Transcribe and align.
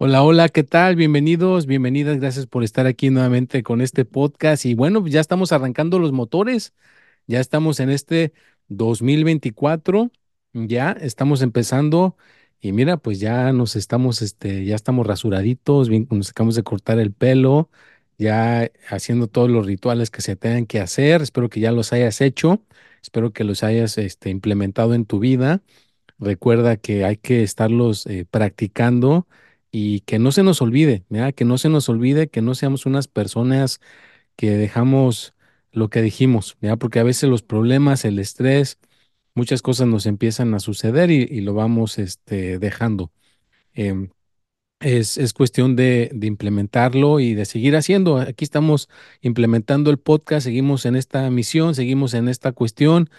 Hola, 0.00 0.22
hola, 0.22 0.48
¿qué 0.48 0.62
tal? 0.62 0.94
Bienvenidos, 0.94 1.66
bienvenidas, 1.66 2.18
gracias 2.20 2.46
por 2.46 2.62
estar 2.62 2.86
aquí 2.86 3.10
nuevamente 3.10 3.64
con 3.64 3.80
este 3.80 4.04
podcast. 4.04 4.64
Y 4.64 4.74
bueno, 4.74 5.04
ya 5.08 5.20
estamos 5.20 5.50
arrancando 5.50 5.98
los 5.98 6.12
motores, 6.12 6.72
ya 7.26 7.40
estamos 7.40 7.80
en 7.80 7.90
este 7.90 8.32
2024, 8.68 10.12
ya 10.52 10.92
estamos 10.92 11.42
empezando 11.42 12.16
y 12.60 12.70
mira, 12.72 12.96
pues 12.98 13.18
ya 13.18 13.52
nos 13.52 13.74
estamos, 13.74 14.22
este, 14.22 14.64
ya 14.64 14.76
estamos 14.76 15.04
rasuraditos, 15.06 15.88
bien, 15.88 16.06
nos 16.10 16.30
acabamos 16.30 16.54
de 16.54 16.62
cortar 16.62 17.00
el 17.00 17.12
pelo, 17.12 17.68
ya 18.18 18.70
haciendo 18.88 19.26
todos 19.26 19.50
los 19.50 19.66
rituales 19.66 20.10
que 20.10 20.22
se 20.22 20.36
tengan 20.36 20.66
que 20.66 20.80
hacer. 20.80 21.22
Espero 21.22 21.48
que 21.48 21.60
ya 21.60 21.72
los 21.72 21.92
hayas 21.92 22.20
hecho, 22.20 22.62
espero 23.02 23.32
que 23.32 23.44
los 23.44 23.64
hayas, 23.64 23.98
este, 23.98 24.30
implementado 24.30 24.94
en 24.94 25.06
tu 25.06 25.18
vida. 25.18 25.62
Recuerda 26.18 26.76
que 26.76 27.04
hay 27.04 27.16
que 27.16 27.42
estarlos 27.42 28.06
eh, 28.06 28.26
practicando 28.30 29.26
y 29.70 30.00
que 30.00 30.18
no 30.18 30.32
se 30.32 30.42
nos 30.42 30.62
olvide, 30.62 31.04
¿ya? 31.10 31.32
que 31.32 31.44
no 31.44 31.58
se 31.58 31.68
nos 31.68 31.88
olvide 31.88 32.28
que 32.28 32.42
no 32.42 32.54
seamos 32.54 32.86
unas 32.86 33.08
personas 33.08 33.80
que 34.36 34.50
dejamos 34.52 35.34
lo 35.72 35.90
que 35.90 36.02
dijimos, 36.02 36.56
¿ya? 36.60 36.76
porque 36.76 37.00
a 37.00 37.04
veces 37.04 37.28
los 37.30 37.42
problemas, 37.42 38.04
el 38.04 38.18
estrés, 38.18 38.78
muchas 39.34 39.62
cosas 39.62 39.86
nos 39.88 40.06
empiezan 40.06 40.54
a 40.54 40.60
suceder 40.60 41.10
y, 41.10 41.22
y 41.30 41.40
lo 41.42 41.54
vamos 41.54 41.98
este, 41.98 42.58
dejando. 42.58 43.12
Em, 43.74 44.10
es, 44.80 45.18
es, 45.18 45.32
cuestión 45.32 45.76
de, 45.76 46.10
implementarlo 46.22 47.20
y 47.20 47.34
de 47.34 47.44
seguir 47.44 47.76
haciendo. 47.76 48.18
Aquí 48.18 48.44
estamos 48.44 48.88
implementando 49.22 49.90
el 49.90 49.98
podcast, 49.98 50.44
seguimos 50.44 50.86
en 50.86 50.96
esta 50.96 51.30
misión, 51.30 51.74
seguimos 51.74 52.14
en 52.14 52.28
esta 52.28 52.52
cuestión. 52.52 53.10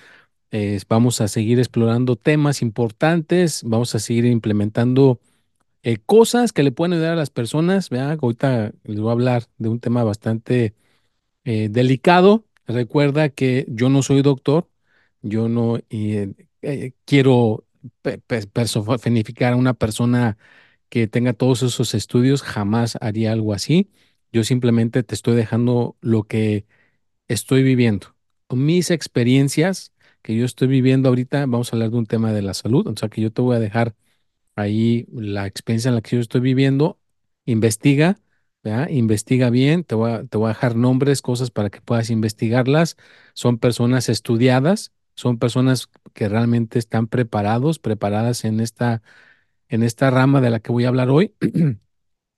Vamos 0.87 1.21
a 1.21 1.27
seguir 1.27 1.59
explorando 1.59 2.15
temas 2.15 2.61
importantes, 2.61 3.61
vamos 3.63 3.93
a 3.95 3.99
seguir 3.99 4.25
implementando 4.25 5.19
eh, 5.83 5.97
cosas 6.05 6.53
que 6.53 6.63
le 6.63 6.71
pueden 6.71 6.93
ayudar 6.93 7.13
a 7.13 7.15
las 7.15 7.29
personas. 7.29 7.89
¿verdad? 7.89 8.17
Ahorita 8.21 8.71
les 8.83 8.99
voy 8.99 9.09
a 9.09 9.13
hablar 9.13 9.45
de 9.57 9.69
un 9.69 9.79
tema 9.79 10.03
bastante 10.03 10.75
eh, 11.45 11.69
delicado. 11.69 12.45
Recuerda 12.67 13.29
que 13.29 13.65
yo 13.69 13.89
no 13.89 14.03
soy 14.03 14.21
doctor, 14.21 14.69
yo 15.21 15.49
no 15.49 15.79
eh, 15.89 16.33
quiero 17.05 17.65
personificar 18.53 19.53
a 19.53 19.55
una 19.55 19.73
persona 19.73 20.37
que 20.89 21.07
tenga 21.07 21.33
todos 21.33 21.63
esos 21.63 21.93
estudios, 21.93 22.41
jamás 22.43 22.97
haría 23.01 23.31
algo 23.31 23.53
así. 23.53 23.89
Yo 24.31 24.43
simplemente 24.43 25.03
te 25.03 25.15
estoy 25.15 25.35
dejando 25.35 25.95
lo 26.01 26.23
que 26.23 26.65
estoy 27.27 27.63
viviendo. 27.63 28.15
Mis 28.49 28.91
experiencias 28.91 29.93
que 30.21 30.35
yo 30.35 30.45
estoy 30.45 30.67
viviendo 30.67 31.09
ahorita, 31.09 31.41
vamos 31.41 31.71
a 31.73 31.75
hablar 31.75 31.91
de 31.91 31.97
un 31.97 32.05
tema 32.07 32.33
de 32.33 32.41
la 32.41 32.53
salud, 32.53 32.87
o 32.87 32.95
sea 32.97 33.09
que 33.09 33.21
yo 33.21 33.31
te 33.31 33.41
voy 33.41 33.55
a 33.55 33.59
dejar 33.59 33.95
ahí 34.59 35.07
la 35.11 35.47
experiencia 35.47 35.89
en 35.89 35.95
la 35.95 36.01
que 36.01 36.15
yo 36.15 36.21
estoy 36.21 36.41
viviendo, 36.41 36.99
investiga, 37.45 38.19
investiga 38.89 39.49
bien, 39.49 39.83
te 39.83 39.95
voy, 39.95 40.11
a, 40.11 40.23
te 40.25 40.37
a 40.37 40.47
dejar 40.47 40.75
nombres, 40.75 41.21
cosas 41.21 41.51
para 41.51 41.69
que 41.69 41.81
puedas 41.81 42.09
investigarlas. 42.09 42.97
Son 43.33 43.57
personas 43.57 44.09
estudiadas, 44.09 44.91
son 45.15 45.37
personas 45.39 45.89
que 46.13 46.29
realmente 46.29 46.79
están 46.79 47.07
preparados, 47.07 47.79
preparadas 47.79 48.45
en 48.45 48.59
esta, 48.59 49.01
en 49.69 49.83
esta 49.83 50.09
rama 50.09 50.41
de 50.41 50.49
la 50.49 50.59
que 50.59 50.71
voy 50.71 50.85
a 50.85 50.89
hablar 50.89 51.09
hoy. 51.09 51.33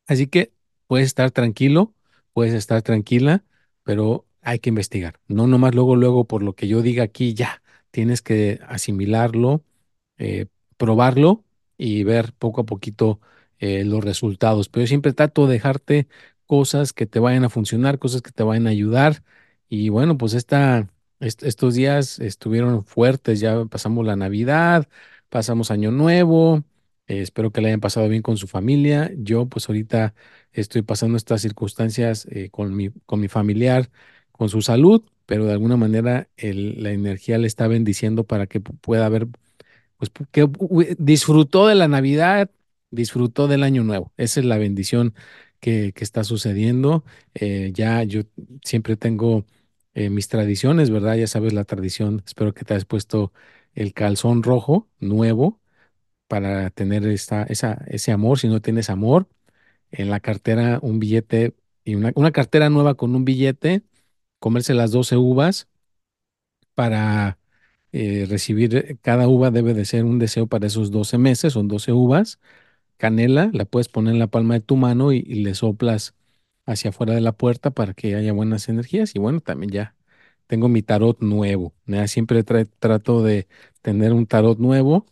Así 0.08 0.28
que 0.28 0.54
puedes 0.88 1.08
estar 1.08 1.32
tranquilo, 1.32 1.94
puedes 2.34 2.54
estar 2.54 2.82
tranquila, 2.82 3.44
pero 3.84 4.26
hay 4.42 4.60
que 4.60 4.70
investigar. 4.70 5.20
No 5.28 5.48
nomás 5.48 5.76
luego, 5.76 5.96
luego 5.96 6.26
por 6.26 6.44
lo 6.44 6.54
que 6.54 6.68
yo 6.68 6.82
diga 6.82 7.04
aquí, 7.04 7.34
ya, 7.34 7.62
tienes 7.92 8.22
que 8.22 8.60
asimilarlo, 8.68 9.64
eh, 10.18 10.48
probarlo 10.78 11.44
y 11.82 12.04
ver 12.04 12.34
poco 12.34 12.62
a 12.62 12.66
poquito 12.66 13.20
eh, 13.60 13.84
los 13.86 14.04
resultados. 14.04 14.70
Pero 14.70 14.84
yo 14.84 14.88
siempre 14.88 15.14
trato 15.14 15.48
de 15.48 15.54
dejarte 15.54 16.08
cosas 16.46 16.94
que 16.94 17.08
te 17.08 17.20
vayan 17.20 17.44
a 17.44 17.50
funcionar, 17.50 18.00
cosas 18.00 18.22
que 18.22 18.32
te 18.32 18.44
vayan 18.44 18.68
a 18.68 18.72
ayudar. 18.72 19.24
Y 19.70 19.90
bueno, 19.90 20.18
pues 20.18 20.34
esta, 20.36 20.90
est 21.20 21.44
estos 21.44 21.74
días 21.76 22.20
estuvieron 22.20 22.86
fuertes, 22.86 23.40
ya 23.40 23.66
pasamos 23.66 24.06
la 24.06 24.16
Navidad, 24.16 24.88
pasamos 25.30 25.72
Año 25.72 25.92
Nuevo. 25.92 26.64
Eh, 27.08 27.22
espero 27.22 27.52
que 27.52 27.62
le 27.62 27.70
hayan 27.70 27.80
pasado 27.82 28.08
bien 28.10 28.22
con 28.22 28.38
su 28.38 28.48
familia. 28.48 29.12
Yo 29.18 29.48
pues 29.48 29.68
ahorita 29.70 30.14
estoy 30.54 30.84
pasando 30.84 31.18
estas 31.18 31.42
circunstancias 31.42 32.28
eh, 32.30 32.50
con, 32.52 32.76
mi, 32.76 32.92
con 33.08 33.20
mi 33.20 33.28
familiar, 33.28 33.90
con 34.32 34.50
su 34.50 34.62
salud, 34.62 35.04
pero 35.26 35.46
de 35.46 35.54
alguna 35.54 35.78
manera 35.78 36.30
la 36.38 36.92
energía 36.92 37.38
le 37.40 37.48
está 37.48 37.68
bendiciendo 37.68 38.24
para 38.26 38.48
que 38.48 38.62
pueda 38.62 39.06
haber 39.08 39.28
pues 40.02 40.12
que 40.32 40.50
disfrutó 40.98 41.68
de 41.68 41.76
la 41.76 41.88
Navidad, 41.88 42.50
disfrutó 42.90 43.48
del 43.48 43.62
Año 43.62 43.84
Nuevo. 43.84 44.12
Esa 44.18 44.40
es 44.40 44.48
la 44.48 44.58
bendición 44.58 45.14
que, 45.60 45.94
que 45.94 46.04
está 46.04 46.24
sucediendo. 46.24 47.04
Eh, 47.36 47.72
ya 47.76 48.02
yo 48.04 48.24
siempre 48.64 48.98
tengo 48.98 49.46
eh, 49.94 50.10
mis 50.10 50.28
tradiciones, 50.28 50.90
¿verdad? 50.90 51.16
Ya 51.18 51.28
sabes 51.28 51.54
la 51.54 51.66
tradición. 51.66 52.24
Espero 52.26 52.54
que 52.56 52.66
te 52.66 52.74
hayas 52.74 52.86
puesto 52.86 53.32
el 53.76 53.94
calzón 53.94 54.42
rojo 54.42 54.90
nuevo 55.00 55.62
para 56.28 56.72
tener 56.72 57.06
esta, 57.08 57.44
esa, 57.44 57.86
ese 57.88 58.12
amor. 58.12 58.40
Si 58.40 58.48
no 58.48 58.62
tienes 58.62 58.90
amor, 58.90 59.28
en 59.92 60.10
la 60.10 60.20
cartera 60.20 60.80
un 60.82 61.00
billete 61.00 61.56
y 61.86 61.96
una, 61.96 62.12
una 62.16 62.32
cartera 62.32 62.70
nueva 62.72 62.96
con 62.96 63.16
un 63.16 63.26
billete, 63.26 63.84
comerse 64.40 64.74
las 64.74 64.92
12 64.92 65.18
uvas 65.18 65.68
para 66.76 67.38
eh, 67.92 68.26
recibir, 68.30 69.00
cada 69.02 69.28
uva 69.28 69.52
debe 69.52 69.74
de 69.74 69.86
ser 69.86 70.06
un 70.06 70.20
deseo 70.20 70.48
para 70.48 70.68
esos 70.68 70.92
12 70.92 71.18
meses, 71.18 71.54
son 71.54 71.68
12 71.68 71.92
uvas. 71.92 72.40
Canela, 72.98 73.50
la 73.54 73.66
puedes 73.66 73.90
poner 73.90 74.14
en 74.14 74.20
la 74.20 74.28
palma 74.28 74.56
de 74.56 74.62
tu 74.62 74.78
mano 74.78 75.12
y, 75.14 75.22
le 75.24 75.56
soplas 75.56 76.16
hacia 76.66 76.92
afuera 76.92 77.14
de 77.16 77.22
la 77.22 77.34
puerta 77.34 77.72
para 77.72 77.94
que 77.94 78.16
haya 78.16 78.34
buenas 78.34 78.70
energías. 78.70 79.16
Y 79.16 79.20
bueno, 79.20 79.42
también 79.42 79.72
ya 79.72 79.96
tengo 80.48 80.70
mi 80.70 80.84
tarot 80.84 81.20
nuevo. 81.22 81.74
Siempre 82.08 82.44
tra 82.44 82.66
trato 82.66 83.24
de 83.24 83.48
tener 83.82 84.14
un 84.14 84.28
tarot 84.28 84.60
nuevo. 84.60 85.06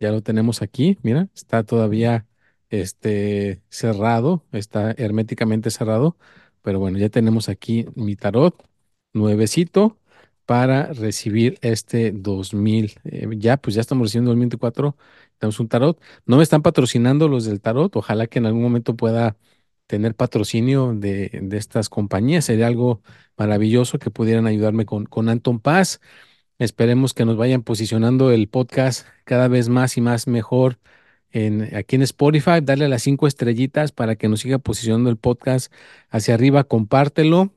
Ya 0.00 0.10
lo 0.12 0.22
tenemos 0.22 0.62
aquí, 0.62 0.98
mira, 1.02 1.28
está 1.34 1.64
todavía 1.64 2.26
este, 2.70 3.62
cerrado, 3.70 4.44
está 4.52 4.92
herméticamente 4.92 5.70
cerrado. 5.70 6.16
Pero 6.62 6.80
bueno, 6.80 6.98
ya 6.98 7.08
tenemos 7.10 7.48
aquí 7.48 7.86
mi 7.94 8.16
tarot 8.16 8.56
nuevecito 9.12 9.98
para 10.46 10.92
recibir 10.92 11.58
este 11.62 12.12
2000. 12.12 12.94
Eh, 13.04 13.28
ya, 13.38 13.56
pues 13.56 13.74
ya 13.74 13.80
estamos 13.80 14.08
recibiendo 14.08 14.30
2024, 14.30 14.96
tenemos 15.38 15.60
un 15.60 15.68
tarot. 15.68 16.00
No 16.26 16.36
me 16.36 16.42
están 16.42 16.62
patrocinando 16.62 17.28
los 17.28 17.44
del 17.44 17.60
tarot, 17.60 17.94
ojalá 17.96 18.26
que 18.26 18.38
en 18.38 18.46
algún 18.46 18.62
momento 18.62 18.96
pueda 18.96 19.36
tener 19.86 20.14
patrocinio 20.14 20.94
de, 20.94 21.30
de 21.42 21.56
estas 21.58 21.88
compañías, 21.88 22.46
sería 22.46 22.66
algo 22.66 23.02
maravilloso 23.36 23.98
que 23.98 24.10
pudieran 24.10 24.46
ayudarme 24.46 24.86
con, 24.86 25.04
con 25.06 25.28
Anton 25.28 25.60
Paz. 25.60 26.00
Esperemos 26.58 27.14
que 27.14 27.24
nos 27.24 27.36
vayan 27.36 27.62
posicionando 27.62 28.30
el 28.30 28.48
podcast 28.48 29.06
cada 29.24 29.48
vez 29.48 29.68
más 29.68 29.96
y 29.96 30.00
más 30.00 30.26
mejor 30.28 30.78
en, 31.30 31.74
aquí 31.76 31.96
en 31.96 32.02
Spotify, 32.02 32.60
darle 32.62 32.88
las 32.88 33.02
cinco 33.02 33.26
estrellitas 33.26 33.92
para 33.92 34.16
que 34.16 34.28
nos 34.28 34.40
siga 34.40 34.58
posicionando 34.58 35.10
el 35.10 35.16
podcast 35.18 35.72
hacia 36.10 36.34
arriba, 36.34 36.64
compártelo. 36.64 37.52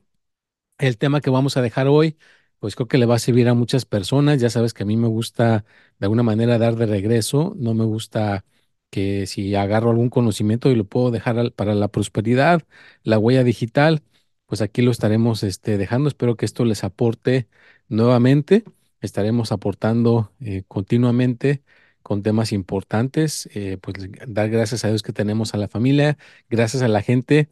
El 0.78 0.98
tema 0.98 1.20
que 1.20 1.30
vamos 1.30 1.56
a 1.56 1.62
dejar 1.62 1.88
hoy 1.88 2.16
pues 2.60 2.74
creo 2.76 2.88
que 2.88 2.98
le 2.98 3.06
va 3.06 3.16
a 3.16 3.18
servir 3.18 3.48
a 3.48 3.54
muchas 3.54 3.84
personas. 3.84 4.40
Ya 4.40 4.50
sabes 4.50 4.74
que 4.74 4.82
a 4.84 4.86
mí 4.86 4.96
me 4.96 5.08
gusta 5.08 5.64
de 5.98 6.06
alguna 6.06 6.22
manera 6.22 6.58
dar 6.58 6.76
de 6.76 6.86
regreso, 6.86 7.54
no 7.58 7.74
me 7.74 7.84
gusta 7.84 8.44
que 8.90 9.26
si 9.26 9.54
agarro 9.54 9.90
algún 9.90 10.10
conocimiento 10.10 10.70
y 10.70 10.74
lo 10.76 10.84
puedo 10.84 11.10
dejar 11.10 11.52
para 11.52 11.74
la 11.74 11.88
prosperidad, 11.88 12.62
la 13.02 13.18
huella 13.18 13.44
digital, 13.44 14.02
pues 14.46 14.62
aquí 14.62 14.82
lo 14.82 14.90
estaremos 14.90 15.42
este, 15.42 15.76
dejando. 15.78 16.08
Espero 16.08 16.36
que 16.36 16.46
esto 16.46 16.64
les 16.64 16.84
aporte 16.84 17.48
nuevamente. 17.88 18.64
Estaremos 19.00 19.52
aportando 19.52 20.32
eh, 20.40 20.64
continuamente 20.68 21.62
con 22.02 22.22
temas 22.22 22.52
importantes. 22.52 23.48
eh, 23.54 23.76
pues 23.80 23.96
dar 24.26 24.48
gracias 24.50 24.84
a 24.84 24.88
Dios 24.88 25.02
que 25.02 25.12
tenemos 25.12 25.54
a 25.54 25.58
la 25.58 25.68
familia, 25.68 26.16
gracias 26.48 26.82
a 26.82 26.88
la 26.88 27.02
gente 27.02 27.48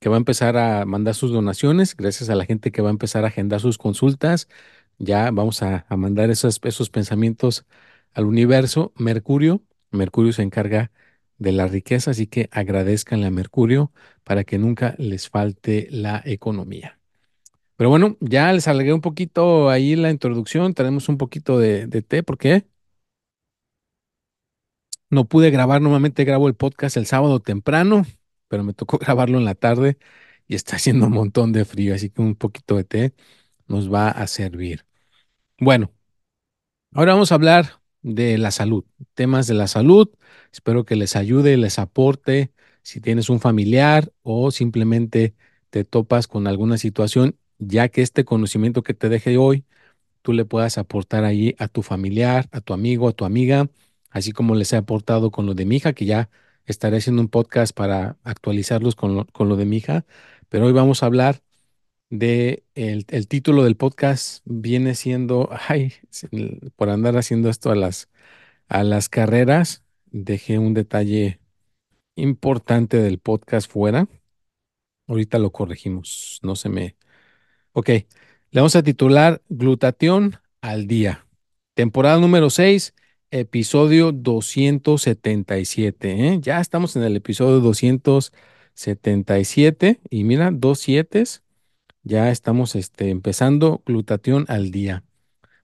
que 0.00 0.08
va 0.08 0.16
a 0.16 0.18
empezar 0.18 0.56
a 0.56 0.84
mandar 0.86 1.14
sus 1.14 1.32
donaciones, 1.32 1.96
gracias 1.96 2.30
a 2.30 2.34
la 2.34 2.44
gente 2.44 2.72
que 2.72 2.82
va 2.82 2.88
a 2.90 2.92
empezar 2.92 3.24
a 3.24 3.28
agendar 3.28 3.60
sus 3.60 3.78
consultas. 3.78 4.48
Ya 4.98 5.30
vamos 5.30 5.62
a, 5.62 5.86
mandar 5.90 6.30
esos, 6.30 6.60
esos 6.64 6.90
pensamientos 6.90 7.66
al 8.12 8.26
universo. 8.26 8.92
Mercurio, 8.96 9.62
Mercurio 9.90 10.32
se 10.32 10.42
encarga 10.42 10.90
de 11.38 11.52
la 11.52 11.66
riqueza, 11.68 12.12
así 12.12 12.26
que 12.26 12.48
agradezcanle 12.52 13.26
a 13.26 13.30
Mercurio 13.30 13.92
para 14.24 14.44
que 14.44 14.58
nunca 14.58 14.94
les 14.98 15.28
falte 15.28 15.88
la 15.90 16.22
economía. 16.24 16.98
Pero 17.76 17.90
bueno, 17.90 18.16
ya 18.20 18.52
les 18.52 18.68
alargué 18.68 18.92
un 18.94 19.02
poquito 19.02 19.70
ahí 19.70 19.96
la 19.96 20.10
introducción, 20.10 20.74
tenemos 20.74 21.08
un 21.08 21.18
poquito 21.18 21.58
de, 21.58 21.86
de 21.86 22.02
té, 22.02 22.22
¿por 22.22 22.38
qué? 22.38 22.66
No 25.10 25.26
pude 25.28 25.50
grabar, 25.50 25.80
normalmente 25.80 26.24
grabo 26.24 26.48
el 26.48 26.54
podcast 26.54 26.96
el 26.96 27.06
sábado 27.06 27.40
temprano, 27.40 28.04
pero 28.48 28.64
me 28.64 28.74
tocó 28.74 28.98
grabarlo 28.98 29.38
en 29.38 29.44
la 29.44 29.54
tarde 29.54 29.98
y 30.48 30.54
está 30.54 30.76
haciendo 30.76 31.06
un 31.06 31.12
montón 31.12 31.52
de 31.52 31.64
frío, 31.64 31.94
así 31.94 32.10
que 32.10 32.22
un 32.22 32.36
poquito 32.36 32.76
de 32.76 32.84
té 32.84 33.14
nos 33.68 33.92
va 33.92 34.10
a 34.10 34.26
servir. 34.26 34.86
Bueno, 35.60 35.92
ahora 36.92 37.14
vamos 37.14 37.32
a 37.32 37.36
hablar 37.36 37.80
de 38.02 38.38
la 38.38 38.50
salud, 38.50 38.84
temas 39.14 39.46
de 39.46 39.54
la 39.54 39.68
salud. 39.68 40.08
Espero 40.52 40.84
que 40.84 40.96
les 40.96 41.16
ayude, 41.16 41.56
les 41.56 41.78
aporte. 41.78 42.52
Si 42.82 43.00
tienes 43.00 43.30
un 43.30 43.40
familiar 43.40 44.12
o 44.22 44.50
simplemente 44.50 45.34
te 45.70 45.84
topas 45.84 46.28
con 46.28 46.46
alguna 46.46 46.78
situación, 46.78 47.36
ya 47.58 47.88
que 47.88 48.02
este 48.02 48.24
conocimiento 48.24 48.82
que 48.82 48.94
te 48.94 49.08
deje 49.08 49.38
hoy 49.38 49.64
tú 50.26 50.32
le 50.32 50.44
puedas 50.44 50.78
aportar 50.78 51.24
ahí 51.24 51.54
a 51.58 51.68
tu 51.68 51.82
familiar, 51.82 52.48
a 52.52 52.60
tu 52.60 52.74
amigo, 52.74 53.08
a 53.08 53.12
tu 53.12 53.24
amiga, 53.24 53.70
así 54.10 54.32
como 54.32 54.56
les 54.56 54.72
he 54.72 54.76
aportado 54.76 55.30
con 55.30 55.46
lo 55.46 55.54
de 55.54 55.66
mi 55.66 55.76
hija, 55.76 55.92
que 55.92 56.04
ya 56.06 56.30
estaré 56.66 56.98
haciendo 56.98 57.22
un 57.22 57.28
podcast 57.28 57.74
para 57.74 58.16
actualizarlos 58.24 58.94
con 58.96 59.14
lo, 59.16 59.26
con 59.26 59.48
lo 59.48 59.56
de 59.56 59.64
mi 59.66 59.78
hija. 59.78 60.04
Pero 60.48 60.66
hoy 60.66 60.72
vamos 60.72 61.02
a 61.02 61.06
hablar 61.06 61.42
de 62.10 62.64
el, 62.74 63.04
el 63.08 63.28
título 63.28 63.64
del 63.64 63.76
podcast 63.76 64.42
viene 64.44 64.94
siendo, 64.94 65.50
ay, 65.68 65.94
por 66.76 66.90
andar 66.90 67.16
haciendo 67.16 67.48
esto 67.50 67.70
a 67.70 67.76
las, 67.76 68.08
a 68.68 68.84
las 68.84 69.08
carreras, 69.08 69.82
dejé 70.06 70.58
un 70.58 70.74
detalle 70.74 71.40
importante 72.16 72.98
del 72.98 73.18
podcast 73.18 73.70
fuera. 73.70 74.08
Ahorita 75.08 75.38
lo 75.38 75.52
corregimos, 75.52 76.40
no 76.42 76.56
se 76.56 76.68
me, 76.68 76.96
Ok, 77.78 77.90
le 77.90 78.06
vamos 78.60 78.74
a 78.74 78.82
titular 78.82 79.42
Glutatión 79.50 80.38
al 80.62 80.86
día. 80.86 81.26
Temporada 81.74 82.18
número 82.18 82.48
6, 82.48 82.94
episodio 83.30 84.12
277. 84.12 86.28
¿eh? 86.28 86.38
Ya 86.40 86.60
estamos 86.60 86.96
en 86.96 87.02
el 87.04 87.16
episodio 87.16 87.60
277 87.60 90.00
y 90.10 90.24
mira, 90.24 90.50
dos 90.52 90.80
sietes. 90.80 91.42
Ya 92.04 92.30
estamos 92.30 92.76
este, 92.76 93.10
empezando 93.10 93.82
glutatión 93.86 94.46
al 94.48 94.70
día. 94.72 95.04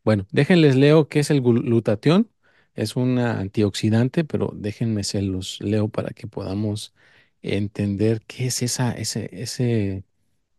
Bueno, 0.05 0.27
déjenles 0.33 0.77
leo 0.77 1.09
qué 1.09 1.21
es 1.21 1.31
el 1.31 1.43
glu- 1.43 1.63
glutatión. 1.63 2.31
Es 2.75 2.97
un 2.97 3.19
antioxidante, 3.19 4.25
pero 4.25 4.53
déjenme 4.57 5.05
se 5.05 5.23
los 5.23 5.61
leo 5.61 5.89
para 5.89 6.11
que 6.11 6.27
podamos 6.29 6.95
entender 7.43 8.23
qué 8.27 8.47
es 8.47 8.63
esa, 8.63 8.93
ese, 8.93 9.29
ese 9.33 10.05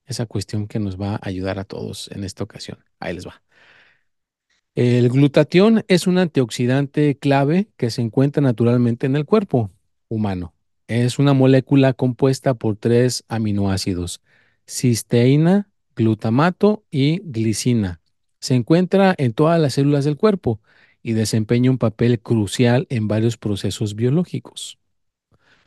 esa 0.05 0.25
cuestión 0.27 0.67
que 0.67 0.79
nos 0.79 1.01
va 1.01 1.15
a 1.15 1.19
ayudar 1.23 1.59
a 1.59 1.65
todos 1.65 2.09
en 2.11 2.23
esta 2.25 2.43
ocasión. 2.45 2.79
Ahí 2.99 3.13
les 3.15 3.27
va. 3.27 3.42
El 4.75 5.09
glutatión 5.09 5.85
es 5.87 6.07
un 6.07 6.17
antioxidante 6.17 7.15
clave 7.15 7.67
que 7.77 7.91
se 7.91 8.01
encuentra 8.01 8.41
naturalmente 8.41 9.05
en 9.05 9.15
el 9.15 9.23
cuerpo 9.23 9.69
humano. 10.09 10.55
Es 10.87 11.19
una 11.19 11.33
molécula 11.33 11.93
compuesta 11.93 12.55
por 12.55 12.75
tres 12.75 13.23
aminoácidos, 13.27 14.21
cisteína, 14.65 15.69
glutamato 15.95 16.83
y 16.89 17.21
glicina. 17.23 18.01
Se 18.39 18.55
encuentra 18.55 19.13
en 19.19 19.33
todas 19.33 19.61
las 19.61 19.75
células 19.75 20.05
del 20.05 20.17
cuerpo 20.17 20.59
y 21.03 21.13
desempeña 21.13 21.69
un 21.69 21.77
papel 21.77 22.19
crucial 22.19 22.87
en 22.89 23.07
varios 23.07 23.37
procesos 23.37 23.93
biológicos. 23.93 24.79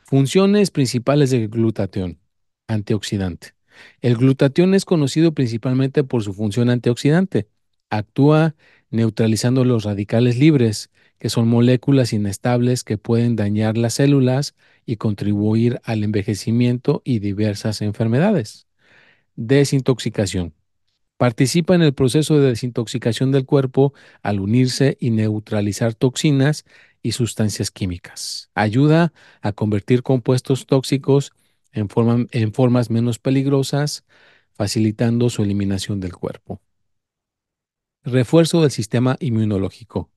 Funciones 0.03 0.69
principales 0.69 1.31
del 1.31 1.47
glutatión. 1.47 2.19
Antioxidante. 2.67 3.53
El 4.01 4.17
glutatión 4.17 4.73
es 4.73 4.83
conocido 4.83 5.31
principalmente 5.33 6.03
por 6.03 6.23
su 6.23 6.33
función 6.33 6.69
antioxidante. 6.69 7.47
Actúa 7.89 8.55
neutralizando 8.89 9.63
los 9.65 9.83
radicales 9.83 10.37
libres, 10.37 10.89
que 11.19 11.29
son 11.29 11.47
moléculas 11.47 12.13
inestables 12.13 12.83
que 12.83 12.97
pueden 12.97 13.35
dañar 13.35 13.77
las 13.77 13.95
células 13.95 14.55
y 14.85 14.97
contribuir 14.97 15.79
al 15.83 16.03
envejecimiento 16.03 17.01
y 17.03 17.19
diversas 17.19 17.81
enfermedades. 17.81 18.67
Desintoxicación. 19.35 20.53
Participa 21.17 21.73
en 21.75 21.81
el 21.81 21.93
proceso 21.93 22.39
de 22.39 22.49
desintoxicación 22.49 23.31
del 23.31 23.45
cuerpo 23.45 23.93
al 24.21 24.39
unirse 24.39 24.97
y 24.99 25.09
neutralizar 25.09 25.95
toxinas 25.95 26.63
y 27.01 27.13
sustancias 27.13 27.71
químicas. 27.71 28.51
Ayuda 28.53 29.13
a 29.41 29.51
convertir 29.53 30.03
compuestos 30.03 30.67
tóxicos 30.67 31.31
en, 31.71 31.89
forma- 31.89 32.27
en 32.31 32.53
formas 32.53 32.89
menos 32.91 33.17
peligrosas, 33.17 34.05
facilitando 34.53 35.29
su 35.29 35.41
eliminación 35.43 35.99
del 35.99 36.13
cuerpo. 36.15 36.61
Refuerzo 38.09 38.61
del 38.61 38.71
sistema 38.71 39.17
inmunológico. 39.19 40.09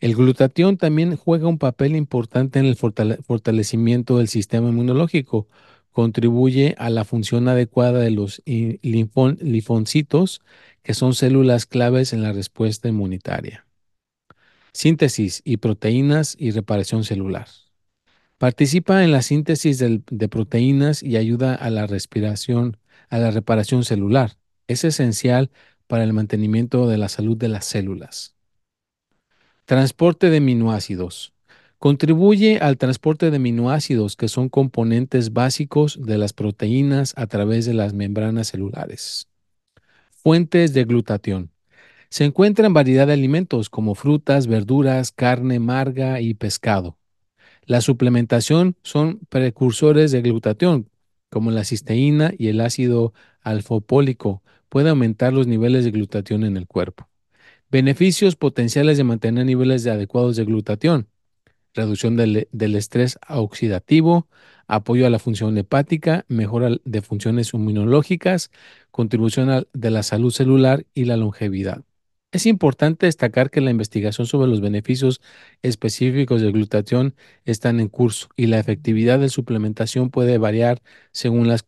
El 0.00 0.14
glutatión 0.14 0.78
también 0.78 1.16
juega 1.16 1.48
un 1.48 1.58
papel 1.58 1.94
importante 1.94 2.58
en 2.58 2.64
el 2.64 2.76
fortale- 2.76 3.22
fortalecimiento 3.22 4.16
del 4.16 4.28
sistema 4.28 4.70
inmunológico. 4.70 5.46
Contribuye 5.90 6.74
a 6.78 6.88
la 6.88 7.04
función 7.04 7.46
adecuada 7.48 7.98
de 7.98 8.10
los 8.10 8.42
linfon- 8.46 9.38
linfocitos, 9.42 10.40
que 10.82 10.94
son 10.94 11.12
células 11.12 11.66
claves 11.66 12.14
en 12.14 12.22
la 12.22 12.32
respuesta 12.32 12.88
inmunitaria. 12.88 13.66
Síntesis 14.72 15.42
y 15.44 15.58
proteínas 15.58 16.36
y 16.38 16.52
reparación 16.52 17.04
celular. 17.04 17.48
Participa 18.38 19.04
en 19.04 19.12
la 19.12 19.20
síntesis 19.20 19.78
de 19.78 20.28
proteínas 20.30 21.02
y 21.02 21.18
ayuda 21.18 21.54
a 21.54 21.68
la 21.68 21.86
respiración, 21.86 22.78
a 23.10 23.18
la 23.18 23.30
reparación 23.30 23.84
celular. 23.84 24.38
Es 24.68 24.84
esencial 24.84 25.50
para 25.90 26.04
el 26.04 26.12
mantenimiento 26.12 26.86
de 26.86 26.98
la 26.98 27.08
salud 27.08 27.36
de 27.36 27.48
las 27.48 27.64
células. 27.64 28.36
Transporte 29.64 30.30
de 30.30 30.36
aminoácidos. 30.36 31.34
Contribuye 31.78 32.58
al 32.58 32.78
transporte 32.78 33.28
de 33.28 33.38
aminoácidos, 33.38 34.14
que 34.14 34.28
son 34.28 34.48
componentes 34.48 35.32
básicos 35.32 35.98
de 36.00 36.16
las 36.16 36.32
proteínas 36.32 37.12
a 37.16 37.26
través 37.26 37.66
de 37.66 37.74
las 37.74 37.92
membranas 37.92 38.46
celulares. 38.46 39.26
Fuentes 40.12 40.74
de 40.74 40.84
glutatión. 40.84 41.50
Se 42.08 42.24
encuentra 42.24 42.68
en 42.68 42.72
variedad 42.74 43.08
de 43.08 43.14
alimentos 43.14 43.68
como 43.68 43.96
frutas, 43.96 44.46
verduras, 44.46 45.10
carne, 45.10 45.58
marga 45.58 46.20
y 46.20 46.34
pescado. 46.34 46.98
La 47.64 47.80
suplementación 47.80 48.76
son 48.84 49.18
precursores 49.28 50.12
de 50.12 50.22
glutatión, 50.22 50.88
como 51.30 51.50
la 51.50 51.64
cisteína 51.64 52.32
y 52.38 52.46
el 52.46 52.60
ácido 52.60 53.12
alfopólico. 53.40 54.44
Puede 54.70 54.88
aumentar 54.88 55.32
los 55.32 55.46
niveles 55.46 55.84
de 55.84 55.90
glutatión 55.90 56.44
en 56.44 56.56
el 56.56 56.66
cuerpo. 56.66 57.08
Beneficios 57.70 58.36
potenciales 58.36 58.96
de 58.96 59.04
mantener 59.04 59.44
niveles 59.44 59.84
de 59.84 59.90
adecuados 59.90 60.36
de 60.36 60.44
glutatión. 60.44 61.08
Reducción 61.74 62.16
del, 62.16 62.48
estrés 62.52 63.18
oxidativo, 63.28 64.28
apoyo 64.68 65.06
a 65.06 65.10
la 65.10 65.18
función 65.18 65.58
hepática, 65.58 66.24
mejora 66.28 66.70
de 66.84 67.02
funciones 67.02 67.52
inmunológicas, 67.52 68.50
contribución 68.90 69.50
a- 69.50 69.64
de 69.72 69.90
la 69.90 70.04
salud 70.04 70.30
celular 70.30 70.86
y 70.94 71.04
la 71.04 71.16
longevidad. 71.16 71.84
Es 72.32 72.46
importante 72.46 73.06
destacar 73.06 73.50
que 73.50 73.60
la 73.60 73.72
investigación 73.72 74.24
sobre 74.24 74.48
los 74.48 74.60
beneficios 74.60 75.20
específicos 75.62 76.40
del 76.40 76.52
glutatión 76.52 77.16
están 77.44 77.80
en 77.80 77.88
curso 77.88 78.28
y 78.36 78.46
la 78.46 78.60
efectividad 78.60 79.18
de 79.18 79.28
suplementación 79.28 80.10
puede 80.10 80.38
variar 80.38 80.80
según 81.10 81.48
las 81.48 81.64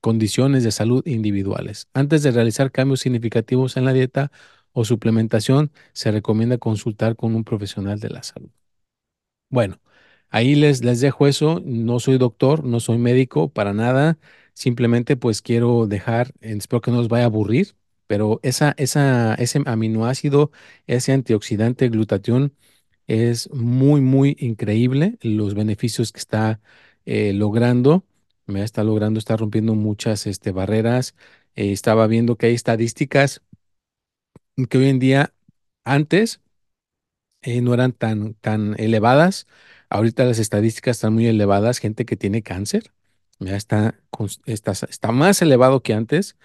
condiciones 0.00 0.64
de 0.64 0.72
salud 0.72 1.06
individuales. 1.06 1.88
Antes 1.94 2.22
de 2.22 2.30
realizar 2.30 2.70
cambios 2.72 3.00
significativos 3.00 3.76
en 3.76 3.84
la 3.84 3.92
dieta 3.92 4.30
o 4.72 4.84
suplementación, 4.84 5.72
se 5.92 6.10
recomienda 6.12 6.58
consultar 6.58 7.16
con 7.16 7.34
un 7.34 7.44
profesional 7.44 8.00
de 8.00 8.10
la 8.10 8.22
salud. 8.22 8.50
Bueno, 9.50 9.80
ahí 10.30 10.54
les, 10.54 10.84
les 10.84 11.00
dejo 11.00 11.26
eso. 11.26 11.60
No 11.64 12.00
soy 12.00 12.18
doctor, 12.18 12.64
no 12.64 12.80
soy 12.80 12.98
médico 12.98 13.48
para 13.50 13.72
nada. 13.72 14.18
Simplemente 14.54 15.16
pues 15.16 15.42
quiero 15.42 15.86
dejar, 15.86 16.32
eh, 16.40 16.54
espero 16.56 16.80
que 16.80 16.90
no 16.90 16.98
los 16.98 17.08
vaya 17.08 17.24
a 17.24 17.26
aburrir, 17.26 17.76
pero 18.06 18.40
esa, 18.42 18.74
esa, 18.78 19.34
ese 19.34 19.62
aminoácido, 19.66 20.50
ese 20.86 21.12
antioxidante 21.12 21.88
glutatión, 21.88 22.54
es 23.06 23.50
muy, 23.52 24.00
muy 24.00 24.36
increíble 24.40 25.18
los 25.22 25.54
beneficios 25.54 26.12
que 26.12 26.20
está 26.20 26.60
eh, 27.06 27.32
logrando. 27.32 28.04
Me 28.48 28.62
está 28.64 28.82
logrando, 28.82 29.18
está 29.18 29.36
rompiendo 29.36 29.74
muchas 29.74 30.26
este, 30.26 30.52
barreras. 30.52 31.14
Eh, 31.54 31.72
estaba 31.72 32.06
viendo 32.06 32.36
que 32.36 32.46
hay 32.46 32.54
estadísticas 32.54 33.42
que 34.70 34.78
hoy 34.78 34.88
en 34.88 34.98
día, 34.98 35.34
antes, 35.84 36.40
eh, 37.42 37.60
no 37.60 37.74
eran 37.74 37.92
tan, 37.92 38.34
tan 38.34 38.74
elevadas. 38.78 39.46
Ahorita 39.90 40.24
las 40.24 40.38
estadísticas 40.38 40.96
están 40.96 41.12
muy 41.14 41.26
elevadas. 41.26 41.78
Gente 41.78 42.06
que 42.06 42.16
tiene 42.16 42.42
cáncer 42.42 42.92
ya 43.38 43.54
está, 43.56 44.00
está, 44.46 44.72
está 44.72 45.12
más 45.12 45.42
elevado 45.42 45.82
que 45.82 45.92
antes. 45.92 46.36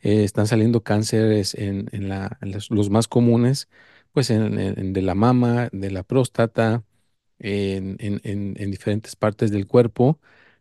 Eh, 0.00 0.22
están 0.24 0.46
saliendo 0.46 0.84
cánceres 0.84 1.54
en, 1.54 1.88
en 1.92 2.08
la, 2.08 2.38
los, 2.40 2.70
más 2.90 3.08
comunes, 3.08 3.68
pues 4.12 4.30
en, 4.30 4.92
de 4.92 5.02
la 5.02 5.14
mama, 5.16 5.70
de 5.72 5.90
la 5.90 6.04
próstata, 6.04 6.84
en 7.40 8.70
diferentes 8.70 9.16
partes 9.16 9.50
del 9.50 9.66
cuerpo. 9.66 10.20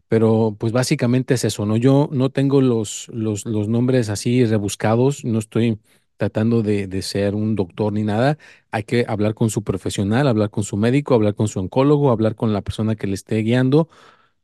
Pero 0.10 0.56
pues 0.60 0.72
básicamente 0.74 1.34
es 1.34 1.44
eso, 1.44 1.66
¿no? 1.66 1.78
Yo 1.78 2.10
no 2.12 2.30
tengo 2.30 2.62
los, 2.62 3.08
los, 3.14 3.46
nombres 3.46 4.10
así 4.10 4.46
rebuscados, 4.46 5.26
no 5.26 5.40
estoy 5.40 5.80
tratando 6.18 6.64
de, 6.64 6.88
de 6.88 7.02
ser 7.02 7.36
un 7.36 7.56
doctor 7.56 7.94
ni 7.94 8.04
nada. 8.04 8.38
Hay 8.72 8.84
que 8.84 9.06
hablar 9.08 9.34
con 9.36 9.50
su 9.50 9.64
profesional, 9.64 10.28
hablar 10.28 10.50
con 10.50 10.64
su 10.64 10.78
médico, 10.78 11.14
hablar 11.14 11.36
con 11.36 11.48
su 11.48 11.60
oncólogo, 11.60 12.12
hablar 12.12 12.36
con 12.36 12.54
la 12.54 12.62
persona 12.62 12.96
que 12.96 13.08
le 13.08 13.16
esté 13.16 13.38
guiando 13.40 13.90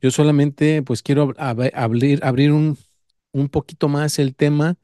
yo 0.01 0.11
solamente 0.11 0.81
pues 0.83 1.01
quiero 1.03 1.29
ab- 1.29 1.37
ab- 1.37 1.71
abrir, 1.75 2.19
abrir 2.23 2.51
un, 2.51 2.77
un 3.31 3.49
poquito 3.49 3.87
más 3.89 4.19
el 4.19 4.35
tema 4.35 4.77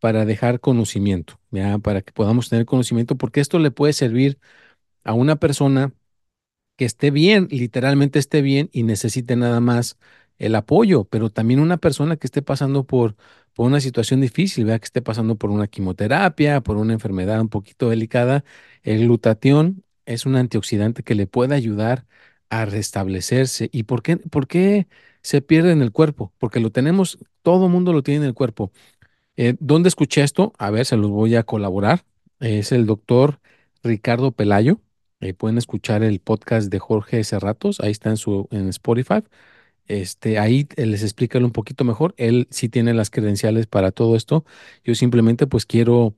para 0.00 0.24
dejar 0.24 0.60
conocimiento, 0.60 1.40
¿ya? 1.50 1.78
Para 1.78 2.02
que 2.02 2.12
podamos 2.12 2.48
tener 2.48 2.66
conocimiento, 2.66 3.16
porque 3.16 3.40
esto 3.40 3.58
le 3.58 3.70
puede 3.70 3.92
servir 3.92 4.38
a 5.04 5.14
una 5.14 5.36
persona 5.36 5.92
que 6.76 6.84
esté 6.84 7.10
bien, 7.10 7.48
literalmente 7.50 8.18
esté 8.18 8.42
bien 8.42 8.68
y 8.72 8.82
necesite 8.84 9.36
nada 9.36 9.60
más 9.60 9.98
el 10.38 10.54
apoyo, 10.54 11.04
pero 11.04 11.30
también 11.30 11.60
una 11.60 11.78
persona 11.78 12.16
que 12.16 12.26
esté 12.26 12.42
pasando 12.42 12.84
por, 12.84 13.16
por 13.54 13.66
una 13.66 13.80
situación 13.80 14.20
difícil, 14.20 14.64
vea 14.66 14.78
que 14.78 14.84
esté 14.86 15.02
pasando 15.02 15.36
por 15.36 15.50
una 15.50 15.66
quimioterapia, 15.66 16.60
por 16.62 16.76
una 16.76 16.92
enfermedad 16.92 17.40
un 17.40 17.48
poquito 17.48 17.90
delicada, 17.90 18.44
el 18.82 19.00
glutatión 19.00 19.84
es 20.06 20.26
un 20.26 20.36
antioxidante 20.36 21.02
que 21.02 21.14
le 21.14 21.26
puede 21.26 21.54
ayudar 21.54 22.06
a 22.50 22.64
restablecerse. 22.64 23.68
¿Y 23.72 23.84
por 23.84 24.02
qué, 24.02 24.16
por 24.18 24.46
qué 24.46 24.86
se 25.22 25.42
pierde 25.42 25.72
en 25.72 25.82
el 25.82 25.92
cuerpo? 25.92 26.32
Porque 26.38 26.60
lo 26.60 26.70
tenemos, 26.70 27.18
todo 27.42 27.68
mundo 27.68 27.92
lo 27.92 28.02
tiene 28.02 28.22
en 28.22 28.26
el 28.28 28.34
cuerpo. 28.34 28.72
Eh, 29.36 29.56
¿dónde 29.60 29.88
escuché 29.88 30.22
esto? 30.22 30.52
A 30.58 30.70
ver, 30.70 30.86
se 30.86 30.96
los 30.96 31.10
voy 31.10 31.36
a 31.36 31.42
colaborar. 31.44 32.04
Es 32.40 32.72
el 32.72 32.86
doctor 32.86 33.40
Ricardo 33.82 34.32
Pelayo. 34.32 34.80
Eh, 35.20 35.34
pueden 35.34 35.58
escuchar 35.58 36.02
el 36.02 36.20
podcast 36.20 36.70
de 36.70 36.78
Jorge 36.78 37.24
Cerratos. 37.24 37.80
Ahí 37.80 37.90
está 37.90 38.10
en 38.10 38.16
su 38.16 38.48
en 38.50 38.68
Spotify. 38.68 39.22
Este, 39.88 40.38
ahí 40.38 40.68
les 40.76 41.02
explica 41.02 41.38
un 41.38 41.52
poquito 41.52 41.84
mejor. 41.84 42.14
Él 42.18 42.48
sí 42.50 42.68
tiene 42.68 42.94
las 42.94 43.10
credenciales 43.10 43.66
para 43.66 43.92
todo 43.92 44.16
esto. 44.16 44.44
Yo 44.84 44.94
simplemente 44.94 45.46
pues 45.46 45.66
quiero 45.66 46.14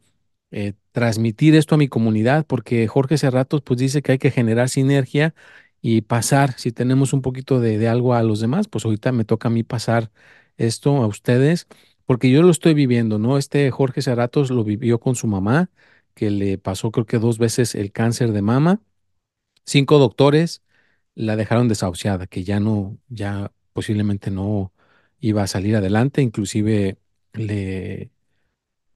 eh, 0.50 0.74
transmitir 0.92 1.54
esto 1.54 1.74
a 1.74 1.78
mi 1.78 1.88
comunidad 1.88 2.46
porque 2.46 2.86
Jorge 2.88 3.18
Cerratos 3.18 3.62
pues 3.62 3.78
dice 3.80 4.02
que 4.02 4.12
hay 4.12 4.18
que 4.18 4.30
generar 4.30 4.68
sinergia 4.68 5.34
y 5.80 6.00
pasar, 6.02 6.52
si 6.58 6.72
tenemos 6.72 7.12
un 7.12 7.22
poquito 7.22 7.60
de, 7.60 7.78
de 7.78 7.88
algo 7.88 8.14
a 8.14 8.22
los 8.22 8.40
demás, 8.40 8.66
pues 8.68 8.84
ahorita 8.84 9.12
me 9.12 9.24
toca 9.24 9.48
a 9.48 9.50
mí 9.50 9.62
pasar 9.62 10.10
esto 10.56 10.96
a 11.02 11.06
ustedes 11.06 11.66
porque 12.06 12.30
yo 12.30 12.42
lo 12.42 12.50
estoy 12.50 12.74
viviendo, 12.74 13.18
¿no? 13.18 13.38
Este 13.38 13.70
Jorge 13.70 14.02
Cerratos 14.02 14.50
lo 14.50 14.64
vivió 14.64 14.98
con 14.98 15.14
su 15.14 15.26
mamá, 15.26 15.70
que 16.14 16.30
le 16.30 16.58
pasó 16.58 16.90
creo 16.90 17.06
que 17.06 17.18
dos 17.18 17.38
veces 17.38 17.74
el 17.74 17.92
cáncer 17.92 18.32
de 18.32 18.42
mama 18.42 18.80
Cinco 19.66 19.98
doctores 19.98 20.62
la 21.14 21.36
dejaron 21.36 21.68
desahuciada, 21.68 22.26
que 22.26 22.44
ya 22.44 22.60
no, 22.60 22.98
ya 23.08 23.52
posiblemente 23.78 24.32
no 24.32 24.72
iba 25.20 25.44
a 25.44 25.46
salir 25.46 25.76
adelante. 25.76 26.20
Inclusive 26.20 26.98
le, 27.32 28.10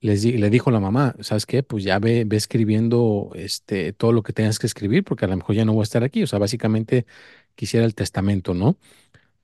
les 0.01 0.25
le 0.25 0.51
dijo 0.51 0.73
la 0.73 0.81
mamá, 0.81 1.15
¿sabes 1.21 1.47
qué? 1.47 1.63
Pues 1.63 1.85
ya 1.85 2.01
ve, 2.01 2.25
ve 2.27 2.37
escribiendo 2.37 3.31
este, 3.37 3.93
todo 3.93 4.11
lo 4.13 4.25
que 4.25 4.33
tengas 4.33 4.59
que 4.59 4.67
escribir, 4.67 5.05
porque 5.05 5.25
a 5.25 5.29
lo 5.29 5.37
mejor 5.37 5.55
ya 5.55 5.65
no 5.65 5.73
voy 5.73 5.83
a 5.83 5.85
estar 5.85 6.03
aquí. 6.03 6.25
O 6.25 6.27
sea, 6.27 6.41
básicamente 6.41 7.07
quisiera 7.55 7.87
el 7.87 7.95
testamento, 7.95 8.55
¿no? 8.55 8.77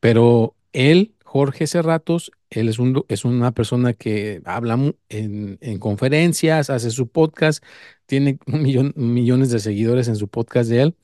Pero 0.01 0.57
él, 0.73 1.15
Jorge 1.25 1.69
Cerratos, 1.69 2.33
él 2.51 2.69
es 2.69 2.81
un, 2.81 3.05
es 3.07 3.25
una 3.25 3.53
persona 3.53 3.93
que 3.93 4.43
habla 4.45 4.93
en, 5.09 5.59
en 5.61 5.79
conferencias, 5.79 6.69
hace 6.69 6.91
su 6.91 7.07
podcast, 7.07 7.63
tiene 8.07 8.39
un 8.47 8.63
millón, 8.63 8.93
millones 8.97 9.51
de 9.53 9.61
seguidores 9.61 10.09
en 10.09 10.17
su 10.17 10.27
podcast 10.27 10.69
de 10.69 10.83
él. 10.83 10.97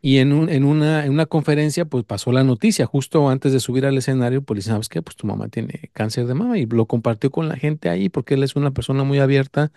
Y 0.00 0.18
en, 0.18 0.32
un- 0.32 0.48
en, 0.48 0.64
una, 0.64 1.04
en 1.04 1.12
una 1.12 1.26
conferencia, 1.26 1.84
pues 1.84 2.04
pasó 2.04 2.30
la 2.32 2.44
noticia, 2.44 2.86
justo 2.86 3.28
antes 3.30 3.52
de 3.52 3.60
subir 3.60 3.84
al 3.86 3.98
escenario, 3.98 4.42
pues 4.42 4.58
dice, 4.58 4.70
¿sabes 4.70 4.88
qué? 4.88 5.02
Pues 5.02 5.16
tu 5.16 5.26
mamá 5.26 5.48
tiene 5.48 5.90
cáncer 5.92 6.26
de 6.26 6.34
mama 6.34 6.56
y 6.58 6.66
lo 6.66 6.86
compartió 6.86 7.30
con 7.32 7.48
la 7.48 7.56
gente 7.56 7.88
ahí 7.88 8.08
porque 8.08 8.34
él 8.34 8.44
es 8.44 8.54
una 8.56 8.70
persona 8.72 9.02
muy 9.04 9.18
abierta, 9.18 9.72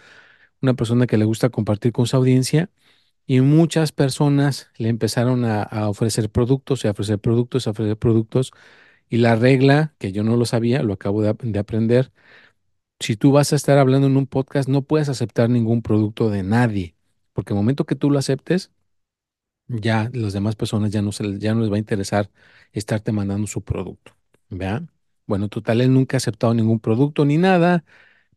una 0.61 0.73
persona 0.75 1.07
que 1.07 1.17
le 1.17 1.25
gusta 1.25 1.49
compartir 1.49 1.91
con 1.93 2.07
su 2.07 2.17
audiencia 2.17 2.69
y 3.27 3.41
muchas 3.41 3.91
personas 3.93 4.69
le 4.77 4.89
empezaron 4.89 5.45
a, 5.45 5.63
ofrecer 5.89 6.29
productos 6.31 6.85
y 6.85 6.89
a 6.89 6.91
ofrecer 6.91 7.19
productos, 7.19 7.67
a 7.67 7.71
ofrecer 7.71 7.97
productos 7.97 8.51
y 9.09 9.17
la 9.17 9.35
regla, 9.37 9.95
que 9.99 10.11
yo 10.13 10.23
no 10.23 10.37
lo 10.37 10.45
sabía, 10.45 10.83
lo 10.83 10.93
acabo 10.93 11.21
de, 11.23 11.35
de 11.41 11.59
aprender, 11.59 12.11
si 12.99 13.15
tú 13.17 13.31
vas 13.31 13.53
a 13.53 13.55
estar 13.55 13.77
hablando 13.77 14.07
en 14.07 14.17
un 14.17 14.27
podcast, 14.27 14.69
no 14.69 14.83
puedes 14.83 15.09
aceptar 15.09 15.49
ningún 15.49 15.81
producto 15.81 16.29
de 16.29 16.43
nadie, 16.43 16.95
porque 17.33 17.53
el 17.53 17.57
momento 17.57 17.85
que 17.85 17.95
tú 17.95 18.09
lo 18.11 18.19
aceptes, 18.19 18.71
ya 19.79 20.09
las 20.13 20.33
demás 20.33 20.55
personas 20.55 20.91
ya 20.91 21.01
no 21.01 21.11
se 21.11 21.39
ya 21.39 21.53
no 21.53 21.61
les 21.61 21.71
va 21.71 21.75
a 21.75 21.79
interesar 21.79 22.29
estarte 22.73 23.11
mandando 23.11 23.47
su 23.47 23.63
producto, 23.63 24.13
¿vea? 24.49 24.83
Bueno, 25.27 25.49
total, 25.49 25.81
él 25.81 25.93
nunca 25.93 26.17
ha 26.17 26.19
aceptado 26.19 26.53
ningún 26.53 26.79
producto 26.79 27.25
ni 27.25 27.37
nada, 27.37 27.83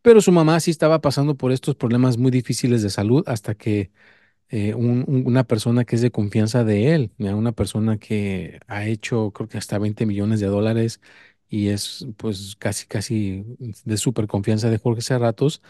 pero 0.03 0.21
su 0.21 0.33
mamá 0.33 0.61
sí 0.61 0.71
estaba 0.73 1.01
pasando 1.01 1.37
por 1.37 1.53
estos 1.53 1.77
problemas 1.77 2.19
muy 2.19 2.31
difíciles 2.33 2.83
de 2.83 2.91
salud 2.91 3.25
hasta 3.27 3.55
que 3.55 3.93
eh, 4.51 4.75
un- 4.75 5.05
un- 5.07 5.27
una 5.27 5.45
persona 5.45 5.85
que 5.85 5.97
es 5.97 6.03
de 6.03 6.11
confianza 6.11 6.65
de 6.65 6.95
él. 6.95 7.13
Una 7.19 7.53
persona 7.53 7.99
que 7.99 8.61
ha 8.69 8.87
hecho 8.87 9.33
creo 9.33 9.49
que 9.49 9.59
hasta 9.59 9.79
20 9.79 10.07
millones 10.07 10.41
de 10.41 10.47
dólares 10.47 11.01
y 11.49 11.69
es 11.69 12.07
pues 12.17 12.57
casi, 12.59 12.87
casi 12.87 13.45
de 13.85 13.97
súper 13.97 14.27
confianza 14.27 14.71
de 14.71 14.79
Jorge 14.79 15.03
Serratos, 15.03 15.63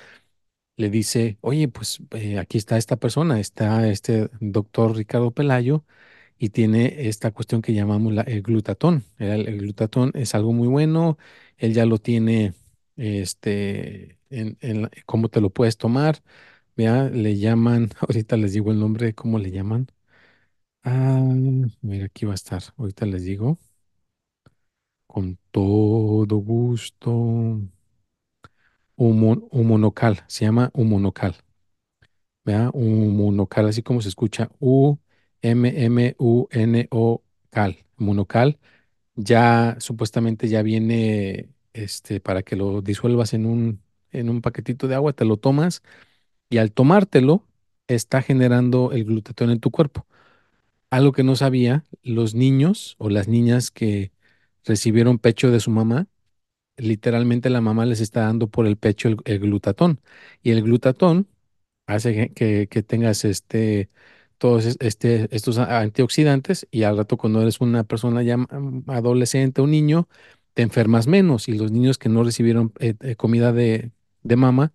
le 0.77 0.91
dice, 0.91 1.39
oye, 1.41 1.69
pues 1.69 2.01
eh, 2.13 2.39
aquí 2.39 2.59
está 2.59 2.77
esta 2.79 2.97
persona, 2.97 3.41
está 3.41 3.89
este 3.89 4.31
doctor 4.41 4.97
Ricardo 4.97 5.31
Pelayo 5.33 5.85
y 6.39 6.51
tiene 6.51 7.09
esta 7.09 7.33
cuestión 7.33 7.63
que 7.63 7.75
llamamos 7.75 8.13
la- 8.15 8.23
el 8.23 8.43
glutatón. 8.43 9.05
El, 9.19 9.59
glutatón 9.61 10.13
es 10.15 10.35
algo 10.37 10.53
muy 10.53 10.69
bueno, 10.69 11.19
él 11.59 11.75
ya 11.75 11.87
lo 11.87 11.99
tiene, 11.99 12.55
este, 12.97 14.19
cómo 15.07 15.29
te 15.29 15.41
lo 15.41 15.51
puedes 15.51 15.77
tomar, 15.79 16.23
¿vea? 16.77 17.05
Le 17.11 17.39
llaman, 17.39 17.91
ahorita 18.01 18.37
les 18.37 18.53
digo 18.55 18.71
el 18.73 18.81
nombre, 18.81 19.15
¿cómo 19.15 19.39
le 19.39 19.51
llaman? 19.53 19.89
Ah, 20.85 21.21
mira, 21.83 22.07
aquí 22.07 22.27
va 22.27 22.33
a 22.33 22.35
estar, 22.37 22.63
ahorita 22.79 23.07
les 23.07 23.25
digo, 23.25 23.59
con 25.07 25.39
todo 25.51 26.37
gusto. 26.37 27.11
Humo- 28.97 29.49
Humonocal, 29.51 30.25
se 30.29 30.45
llama 30.47 30.71
humonocal. 30.75 31.37
¿verdad? 32.45 32.71
Un 32.75 33.17
monocal, 33.17 33.67
así 33.69 33.83
como 33.83 34.01
se 34.03 34.09
escucha, 34.09 34.51
U-M-M-U-N-O-cal, 34.61 35.07
monocal, 37.97 38.59
ya 39.17 39.77
supuestamente 39.81 40.49
ya 40.49 40.63
viene 40.63 41.49
este, 41.73 42.21
para 42.21 42.43
que 42.43 42.57
lo 42.57 42.83
disuelvas 42.83 43.35
en 43.35 43.47
un, 43.47 43.81
en 44.13 44.31
un 44.31 44.43
paquetito 44.43 44.89
de 44.89 44.95
agua, 44.97 45.13
te 45.13 45.25
lo 45.25 45.37
tomas 45.39 45.83
y 46.51 46.59
al 46.59 46.73
tomártelo 46.73 47.45
está 47.89 48.23
generando 48.23 48.93
el 48.93 49.05
glutatión 49.05 49.51
en 49.51 49.61
tu 49.61 49.71
cuerpo. 49.71 50.07
Algo 50.91 51.13
que 51.13 51.25
no 51.25 51.37
sabía, 51.37 51.85
los 52.03 52.35
niños 52.35 52.97
o 52.99 53.11
las 53.11 53.29
niñas 53.29 53.71
que 53.71 54.13
recibieron 54.65 55.19
pecho 55.19 55.51
de 55.51 55.61
su 55.61 55.71
mamá, 55.71 56.07
literalmente 56.77 57.51
la 57.51 57.61
mamá 57.61 57.87
les 57.87 58.01
está 58.01 58.23
dando 58.23 58.49
por 58.49 58.67
el 58.67 58.77
pecho 58.77 59.09
el, 59.25 59.39
glutatón. 59.41 60.01
Y 60.43 60.51
el 60.53 60.63
glutatón 60.63 61.29
hace 61.87 62.33
que, 62.35 62.67
tengas 62.83 63.25
este, 63.25 63.91
todos 64.39 64.65
es- 64.67 64.77
este, 64.81 65.29
estos 65.35 65.59
antioxidantes 65.59 66.67
y 66.71 66.85
al 66.85 66.97
rato 66.97 67.17
cuando 67.17 67.43
eres 67.43 67.61
una 67.61 67.85
persona 67.85 68.23
ya 68.23 68.37
adolescente 68.89 69.61
o 69.63 69.67
niño, 69.67 70.09
te 70.55 70.63
enfermas 70.63 71.07
menos 71.07 71.49
y 71.49 71.53
los 71.59 71.73
niños 71.73 71.99
que 71.99 72.09
no 72.09 72.25
recibieron 72.25 72.73
eh, 72.81 72.95
eh, 73.01 73.17
comida 73.17 73.53
de, 73.53 73.91
de 74.23 74.37
mama, 74.37 74.73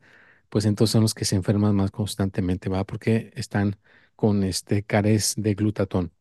pues 0.49 0.65
entonces 0.65 0.91
son 0.93 1.01
los 1.03 1.13
que 1.13 1.25
se 1.25 1.35
enferman 1.35 1.75
más 1.75 1.91
constantemente, 1.91 2.69
¿va? 2.69 2.85
Porque 2.85 3.31
están 3.35 3.77
con 4.15 4.43
este 4.43 4.83
carez 4.83 5.33
de 5.37 5.53
glutatón. 5.55 6.11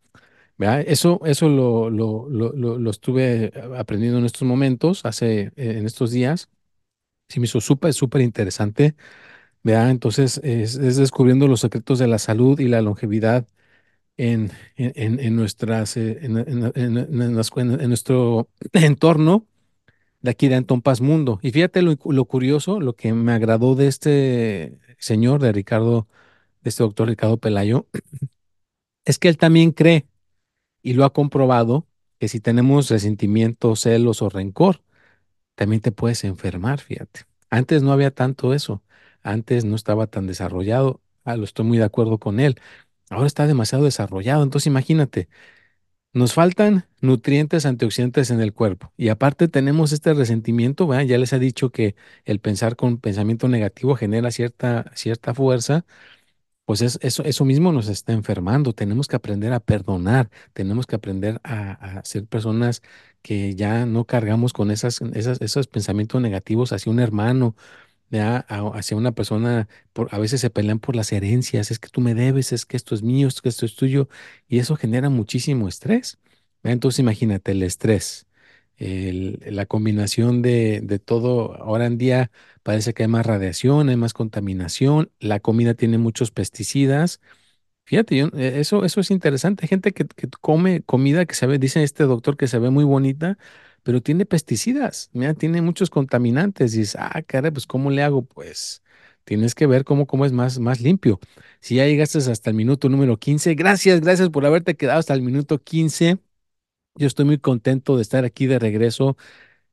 ¿Verdad? 0.58 0.82
Eso, 0.86 1.20
eso 1.24 1.48
lo, 1.48 1.90
lo, 1.90 2.28
lo, 2.28 2.52
lo- 2.78 2.90
estuve 2.90 3.52
aprendiendo 3.78 4.18
en 4.18 4.26
estos 4.26 4.42
momentos, 4.48 5.04
hace, 5.04 5.52
eh, 5.56 5.78
en 5.78 5.86
estos 5.86 6.10
días. 6.12 6.48
Sí 7.28 7.40
me 7.40 7.46
hizo 7.46 7.60
súper, 7.60 7.92
súper 7.94 8.22
interesante 8.22 8.96
¿verdad? 9.64 9.90
Entonces 9.90 10.40
es, 10.44 10.76
es 10.76 10.96
descubriendo 10.96 11.48
los 11.48 11.60
secretos 11.60 11.98
de 12.00 12.08
la 12.08 12.18
salud 12.18 12.60
y 12.60 12.68
la 12.68 12.82
longevidad 12.82 13.46
en, 14.18 14.50
en, 14.76 15.20
en 15.20 15.36
nuestras, 15.36 15.96
eh, 15.96 16.18
en, 16.22 16.38
en- 16.76 17.32
nuestro 17.88 18.48
entorno 18.74 19.46
de 20.22 20.30
aquí 20.30 20.48
de 20.48 20.56
Antón 20.56 20.82
Paz 20.82 21.00
Mundo. 21.00 21.38
Y 21.42 21.52
fíjate 21.52 21.82
lo, 21.82 21.96
lo 22.06 22.24
curioso, 22.26 22.80
lo 22.80 22.94
que 22.96 23.12
me 23.14 23.32
agradó 23.32 23.74
de 23.76 23.88
este 23.88 24.78
señor, 24.98 25.40
de 25.42 25.52
Ricardo, 25.52 26.08
de 26.62 26.70
este 26.70 26.82
doctor 26.84 27.08
Ricardo 27.08 27.38
Pelayo, 27.38 27.86
es 29.04 29.18
que 29.18 29.28
él 29.28 29.36
también 29.38 29.72
cree 29.72 30.06
y 30.88 30.94
lo 30.94 31.04
ha 31.04 31.12
comprobado 31.12 31.86
que 32.18 32.28
si 32.28 32.40
tenemos 32.40 32.88
resentimiento, 32.88 33.76
celos 33.76 34.22
o 34.22 34.30
rencor, 34.30 34.82
también 35.54 35.82
te 35.82 35.92
puedes 35.92 36.24
enfermar, 36.24 36.80
fíjate. 36.80 37.26
Antes 37.50 37.82
no 37.82 37.92
había 37.92 38.10
tanto 38.10 38.54
eso, 38.54 38.82
antes 39.22 39.66
no 39.66 39.76
estaba 39.76 40.06
tan 40.06 40.26
desarrollado. 40.26 41.02
Ah, 41.24 41.36
lo 41.36 41.44
estoy 41.44 41.66
muy 41.66 41.76
de 41.76 41.84
acuerdo 41.84 42.16
con 42.18 42.40
él. 42.40 42.58
Ahora 43.10 43.26
está 43.26 43.46
demasiado 43.46 43.84
desarrollado. 43.84 44.42
Entonces 44.42 44.68
imagínate, 44.68 45.28
nos 46.14 46.32
faltan 46.32 46.86
nutrientes 47.02 47.66
antioxidantes 47.66 48.30
en 48.30 48.40
el 48.40 48.54
cuerpo 48.54 48.92
y 48.96 49.10
aparte 49.10 49.48
tenemos 49.48 49.92
este 49.92 50.14
resentimiento. 50.14 50.88
Ya 51.02 51.18
les 51.18 51.34
he 51.34 51.38
dicho 51.38 51.70
que 51.70 51.96
el 52.24 52.40
pensar 52.40 52.76
con 52.76 52.96
pensamiento 52.98 53.48
negativo 53.48 53.94
genera 53.94 54.30
cierta, 54.30 54.90
cierta 54.94 55.34
fuerza 55.34 55.84
pues 56.68 56.82
es, 56.82 56.98
eso, 57.00 57.24
eso 57.24 57.46
mismo 57.46 57.72
nos 57.72 57.88
está 57.88 58.12
enfermando. 58.12 58.74
Tenemos 58.74 59.08
que 59.08 59.16
aprender 59.16 59.54
a 59.54 59.60
perdonar, 59.60 60.28
tenemos 60.52 60.86
que 60.86 60.96
aprender 60.96 61.40
a, 61.42 62.02
ser 62.04 62.26
personas 62.26 62.82
que 63.22 63.54
ya 63.54 63.86
no 63.86 64.04
cargamos 64.04 64.52
con 64.52 64.70
esas, 64.70 65.00
esas, 65.14 65.40
esos 65.40 65.66
pensamientos 65.66 66.20
negativos 66.20 66.74
hacia 66.74 66.92
un 66.92 67.00
hermano, 67.00 67.56
hacia 68.10 68.98
una 68.98 69.12
persona. 69.12 69.66
Por, 69.94 70.14
a 70.14 70.18
veces 70.18 70.42
se 70.42 70.50
pelean 70.50 70.78
por 70.78 70.94
las 70.94 71.10
herencias, 71.10 71.70
es 71.70 71.78
que 71.78 71.88
tú 71.88 72.02
me 72.02 72.14
debes, 72.14 72.52
es 72.52 72.66
que 72.66 72.76
esto 72.76 72.94
es 72.94 73.02
mío, 73.02 73.28
es 73.28 73.40
que 73.40 73.48
esto 73.48 73.64
es 73.64 73.74
tuyo, 73.74 74.10
y 74.46 74.58
eso 74.58 74.76
genera 74.76 75.08
muchísimo 75.08 75.68
estrés. 75.68 76.18
Entonces 76.64 76.98
imagínate 76.98 77.52
el 77.52 77.62
estrés, 77.62 78.26
la 78.78 79.66
combinación 79.66 80.42
de, 80.42 80.80
de 80.82 80.98
todo. 80.98 81.54
Ahora 81.56 81.86
en 81.86 81.98
día 81.98 82.30
parece 82.62 82.94
que 82.94 83.04
hay 83.04 83.08
más 83.08 83.26
radiación, 83.26 83.88
hay 83.88 83.96
más 83.96 84.12
contaminación, 84.14 85.10
la 85.20 85.40
comida 85.40 85.74
tiene 85.74 85.98
muchos 85.98 86.30
pesticidas. 86.30 87.20
Fíjate, 87.84 88.16
yo- 88.16 88.26
eh, 88.34 88.60
eso, 88.60 88.84
eso 88.84 89.00
es 89.00 89.10
interesante. 89.10 89.64
Hay 89.64 89.68
gente 89.68 89.92
que, 89.92 90.04
que 90.06 90.28
come 90.40 90.82
comida 90.82 91.24
que 91.26 91.34
se 91.34 91.46
ve, 91.46 91.58
dice 91.58 91.82
este 91.82 92.04
doctor 92.04 92.36
que 92.36 92.46
se 92.48 92.58
ve 92.58 92.70
muy 92.70 92.84
bonita, 92.84 93.38
pero 93.82 94.02
tiene 94.02 94.26
pesticidas, 94.26 95.08
mira, 95.14 95.32
tiene 95.34 95.62
muchos 95.62 95.88
contaminantes. 95.90 96.74
Y 96.74 96.78
dices, 96.80 96.96
ah, 97.00 97.22
caray, 97.26 97.50
pues 97.50 97.66
¿cómo 97.66 97.90
le 97.90 98.02
hago? 98.02 98.22
Pues 98.22 98.82
tienes 99.24 99.54
que 99.54 99.66
ver 99.66 99.84
cómo, 99.84 100.06
cómo 100.06 100.26
es 100.26 100.32
más, 100.32 100.58
más 100.58 100.80
limpio. 100.80 101.18
Si 101.60 101.76
ya 101.76 101.86
llegaste 101.86 102.18
hasta 102.18 102.50
el 102.50 102.56
minuto 102.56 102.88
número 102.90 103.16
15, 103.18 103.54
gracias, 103.54 104.00
gracias 104.00 104.28
por 104.30 104.44
haberte 104.46 104.76
quedado 104.76 104.98
hasta 105.00 105.14
el 105.14 105.22
minuto 105.22 105.58
15. 105.62 106.18
Yo 106.98 107.06
estoy 107.06 107.24
muy 107.26 107.38
contento 107.38 107.96
de 107.96 108.02
estar 108.02 108.24
aquí 108.24 108.46
de 108.46 108.58
regreso 108.58 109.16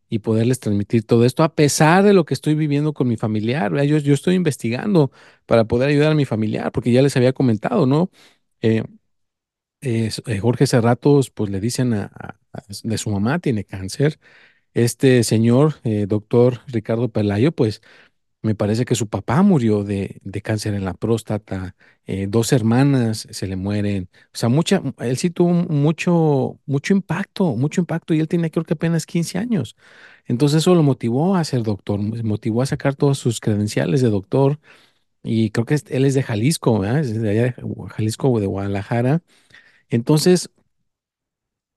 y 0.09 0.19
poderles 0.19 0.59
transmitir 0.59 1.05
todo 1.05 1.25
esto, 1.25 1.43
a 1.43 1.55
pesar 1.55 2.03
de 2.03 2.13
lo 2.13 2.25
que 2.25 2.33
estoy 2.35 2.55
viviendo 2.55 2.93
con 2.93 3.07
mi 3.07 3.17
familiar. 3.17 3.73
Yo, 3.85 3.97
estoy 4.13 4.35
investigando 4.35 5.11
para 5.47 5.65
poder 5.65 5.89
ayudar 5.89 6.11
a 6.13 6.15
mi 6.15 6.25
familiar, 6.25 6.71
porque 6.71 6.91
ya 6.91 7.01
les 7.03 7.17
había 7.17 7.33
comentado, 7.33 7.85
¿no? 7.87 8.11
Eh, 8.61 10.09
eh, 10.25 10.39
Jorge 10.39 10.67
Cerratos, 10.67 11.29
pues 11.31 11.49
le 11.51 11.59
dicen 11.59 11.93
a- 11.93 12.39
de 12.83 12.97
su 12.97 13.09
mamá 13.09 13.39
tiene 13.39 13.65
cáncer. 13.65 14.19
Este 14.73 15.23
señor, 15.23 15.75
eh, 15.85 16.05
doctor 16.07 16.61
Ricardo 16.67 17.09
Pelayo, 17.09 17.51
pues 17.53 17.81
me 18.45 18.55
parece 18.55 18.85
que 18.85 18.95
su 18.95 19.09
papá 19.09 19.41
murió 19.43 19.83
de, 19.83 20.19
de 20.23 20.41
cáncer 20.41 20.73
en 20.75 20.85
la 20.85 20.93
próstata, 20.93 21.75
eh, 22.05 22.27
dos 22.29 22.53
hermanas 22.53 23.27
se 23.31 23.47
le 23.47 23.55
mueren, 23.57 24.09
o 24.33 24.37
sea, 24.37 24.49
mucha, 24.49 24.81
él 24.99 25.17
sí 25.17 25.29
tuvo 25.31 25.51
mucho, 25.53 26.59
mucho 26.65 26.93
impacto, 26.93 27.55
mucho 27.57 27.81
impacto 27.81 28.13
y 28.13 28.19
él 28.21 28.27
tenía 28.29 28.49
creo 28.51 28.65
que 28.65 28.73
apenas 28.75 29.05
15 29.05 29.37
años. 29.39 29.75
Entonces 30.27 30.59
eso 30.59 30.75
lo 30.75 30.83
motivó 30.83 31.35
a 31.35 31.43
ser 31.43 31.63
doctor, 31.63 31.99
mo- 31.99 32.15
motivó 32.23 32.61
a 32.61 32.65
sacar 32.67 32.95
todas 32.95 33.17
sus 33.17 33.39
credenciales 33.39 34.01
de 34.01 34.09
doctor 34.09 34.59
y 35.23 35.51
creo 35.51 35.65
que 35.65 35.77
él 35.89 36.05
es 36.05 36.13
de 36.15 36.23
Jalisco, 36.23 36.79
¿verdad? 36.79 36.99
Es 37.01 37.21
de 37.21 37.29
allá 37.29 37.43
de 37.43 37.55
Jalisco 37.89 38.29
o 38.31 38.39
de 38.41 38.47
Guadalajara. 38.47 39.21
Entonces, 39.89 40.51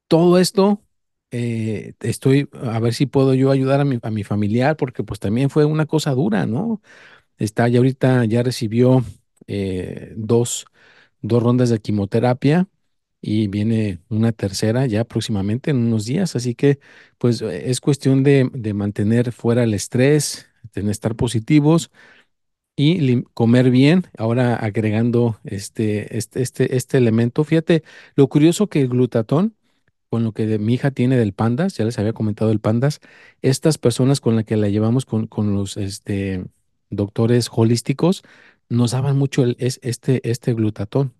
todo 0.08 0.38
esto, 0.38 0.82
eh, 1.30 1.94
estoy 2.00 2.48
a 2.62 2.78
ver 2.80 2.94
si 2.94 3.06
puedo 3.06 3.34
yo 3.34 3.50
ayudar 3.50 3.80
a 3.80 3.84
mi, 3.84 3.98
a 4.02 4.10
mi 4.10 4.24
familiar 4.24 4.76
porque 4.76 5.04
pues 5.04 5.20
también 5.20 5.50
fue 5.50 5.64
una 5.64 5.86
cosa 5.86 6.12
dura, 6.12 6.46
¿no? 6.46 6.80
Está 7.38 7.68
ya 7.68 7.78
ahorita, 7.78 8.24
ya 8.26 8.42
recibió 8.42 9.04
eh, 9.48 10.14
dos, 10.16 10.66
dos 11.22 11.42
rondas 11.42 11.70
de 11.70 11.80
quimioterapia 11.80 12.68
y 13.22 13.48
viene 13.48 14.00
una 14.08 14.32
tercera 14.32 14.86
ya 14.86 15.04
próximamente 15.04 15.70
en 15.72 15.78
unos 15.78 16.06
días. 16.06 16.36
Así 16.36 16.54
que 16.54 16.80
pues 17.18 17.42
eh, 17.42 17.70
es 17.70 17.80
cuestión 17.80 18.22
de, 18.24 18.50
de 18.54 18.74
mantener 18.74 19.32
fuera 19.32 19.64
el 19.64 19.74
estrés, 19.74 20.48
de 20.74 20.90
estar 20.90 21.16
positivos 21.16 21.90
y 22.76 23.22
comer 23.34 23.70
bien. 23.70 24.04
Ahora 24.16 24.54
agregando 24.56 25.40
este, 25.44 26.16
este, 26.16 26.42
este, 26.42 26.76
este 26.76 26.98
elemento. 26.98 27.44
Fíjate, 27.44 27.82
lo 28.14 28.28
curioso 28.28 28.68
que 28.68 28.80
el 28.82 28.88
glutatón 28.88 29.56
con 30.10 30.24
lo 30.24 30.32
que 30.32 30.58
mi 30.58 30.74
hija 30.74 30.90
tiene 30.90 31.16
del 31.16 31.32
pandas, 31.34 31.76
ya 31.76 31.84
les 31.84 31.98
había 31.98 32.12
comentado 32.12 32.50
el 32.50 32.60
pandas, 32.60 33.00
estas 33.42 33.78
personas 33.78 34.20
con 34.20 34.36
las 34.36 34.44
que 34.44 34.56
la 34.56 34.68
llevamos 34.68 35.04
con, 35.06 35.26
con 35.26 35.54
los 35.54 35.76
este, 35.76 36.44
doctores 36.90 37.48
holísticos, 37.52 38.22
nos 38.70 38.90
daban 38.92 39.16
mucho 39.18 39.44
es, 39.58 39.80
este, 39.82 40.28
este 40.30 40.54
glutatón, 40.54 41.14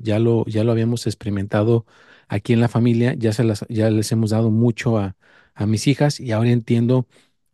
ya, 0.00 0.18
lo, 0.18 0.44
ya 0.46 0.64
lo 0.64 0.72
habíamos 0.72 1.06
experimentado 1.06 1.86
aquí 2.28 2.52
en 2.52 2.60
la 2.60 2.68
familia, 2.68 3.14
ya, 3.14 3.32
se 3.32 3.44
las, 3.44 3.64
ya 3.68 3.90
les 3.90 4.10
hemos 4.12 4.30
dado 4.30 4.50
mucho 4.50 4.98
a, 4.98 5.16
a 5.54 5.66
mis 5.66 5.86
hijas 5.86 6.20
y 6.20 6.32
ahora 6.32 6.50
entiendo 6.50 7.06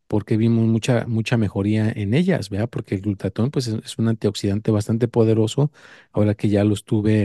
porque 0.07 0.37
vimos 0.37 0.67
mucha, 0.67 1.07
mucha 1.07 1.37
mejoría 1.39 1.91
en 1.91 2.15
ellas, 2.15 2.51
¿verdad? 2.51 2.69
Porque 2.71 2.97
el 2.97 3.03
glutatón, 3.03 3.51
pues, 3.51 3.69
es, 3.69 3.75
es 3.85 3.99
un 3.99 4.09
antioxidante 4.09 4.71
bastante 4.73 5.09
poderoso, 5.09 5.73
ahora 6.13 6.35
que 6.35 6.49
ya 6.49 6.65
lo 6.65 6.75
estuve 6.75 7.25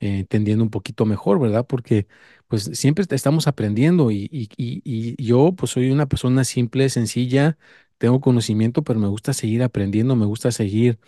eh, 0.00 0.18
entendiendo 0.20 0.64
un 0.64 0.70
poquito 0.70 1.06
mejor, 1.06 1.40
¿verdad? 1.40 1.66
Porque, 1.66 2.06
pues, 2.48 2.64
siempre 2.74 3.02
est- 3.02 3.12
estamos 3.12 3.46
aprendiendo 3.48 4.10
y, 4.10 4.28
y, 4.32 4.48
y, 4.56 4.82
y 4.84 5.24
yo, 5.24 5.52
pues, 5.56 5.72
soy 5.72 5.90
una 5.90 6.06
persona 6.08 6.44
simple, 6.44 6.88
sencilla, 6.90 7.58
tengo 7.98 8.20
conocimiento, 8.20 8.82
pero 8.84 9.00
me 9.00 9.08
gusta 9.08 9.32
seguir 9.32 9.62
aprendiendo, 9.62 10.16
me 10.16 10.26
gusta 10.26 10.52
seguir 10.52 10.98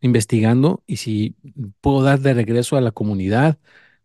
investigando 0.00 0.82
y 0.86 0.96
si 0.98 1.36
puedo 1.80 2.02
dar 2.02 2.20
de 2.20 2.34
regreso 2.34 2.76
a 2.76 2.80
la 2.80 2.92
comunidad, 2.92 3.58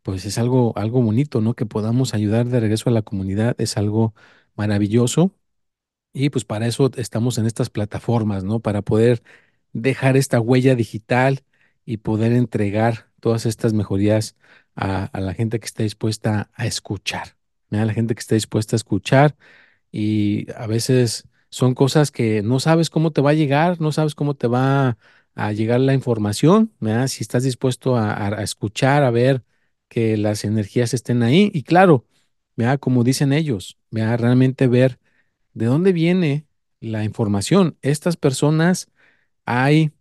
pues 0.04 0.26
es 0.26 0.38
algo, 0.38 0.74
algo 0.78 1.02
bonito, 1.02 1.42
¿no? 1.42 1.54
Que 1.56 1.66
podamos 1.66 2.14
ayudar 2.14 2.48
de 2.48 2.60
regreso 2.60 2.90
a 2.90 2.94
la 2.94 3.02
comunidad 3.04 3.56
es 3.60 3.78
algo 3.78 4.14
maravilloso. 4.56 5.34
Y 6.14 6.30
pues 6.30 6.46
para 6.46 6.68
eso 6.68 6.92
estamos 6.98 7.38
en 7.38 7.46
estas 7.46 7.70
plataformas, 7.70 8.44
¿no? 8.44 8.60
Para 8.60 8.82
poder 8.82 9.22
dejar 9.74 10.18
esta 10.18 10.40
huella 10.40 10.76
digital 10.76 11.44
y 11.86 11.98
poder 11.98 12.32
entregar 12.34 13.10
todas 13.20 13.46
estas 13.46 13.74
mejorías 13.74 14.36
a, 14.78 15.10
la 15.20 15.34
gente 15.34 15.60
que 15.60 15.66
esté 15.66 15.84
dispuesta 15.84 16.50
a 16.56 16.66
escuchar, 16.66 17.38
¿no? 17.70 17.82
A 17.82 17.86
la 17.86 17.94
gente 17.94 18.16
que 18.16 18.22
esté 18.22 18.36
dispuesta 18.36 18.76
a 18.76 18.78
escuchar 18.78 19.36
y 19.92 20.48
a 20.56 20.68
veces 20.68 21.28
son 21.50 21.74
cosas 21.76 22.12
que 22.12 22.44
no 22.44 22.60
sabes 22.60 22.90
cómo 22.90 23.12
te 23.12 23.22
va 23.22 23.32
a 23.32 23.34
llegar, 23.34 23.82
no 23.82 23.92
sabes 23.92 24.16
cómo 24.16 24.36
te 24.36 24.48
va 24.48 24.98
a 25.36 25.52
llegar 25.54 25.80
la 25.82 25.94
información. 25.94 26.74
Si 27.08 27.24
estás 27.24 27.44
dispuesto 27.44 27.98
a, 27.98 28.30
escuchar, 28.44 29.04
a 29.04 29.12
ver 29.12 29.44
que 29.90 30.18
las 30.18 30.46
energías 30.46 30.94
estén 30.94 31.24
ahí 31.24 31.52
y 31.54 31.64
claro, 31.64 32.06
¿verdad? 32.56 32.80
Como 32.80 33.04
dicen 33.04 33.34
ellos. 33.34 33.78
Realmente 33.92 34.68
ver 34.68 35.00
¿De 35.58 35.66
dónde 35.66 35.92
viene 35.92 36.48
la 36.82 37.04
información? 37.04 37.78
Estas 37.82 38.16
personas, 38.16 38.90
hay 39.46 39.92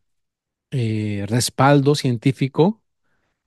eh, 0.71 1.25
respaldo 1.29 1.95
científico 1.95 2.83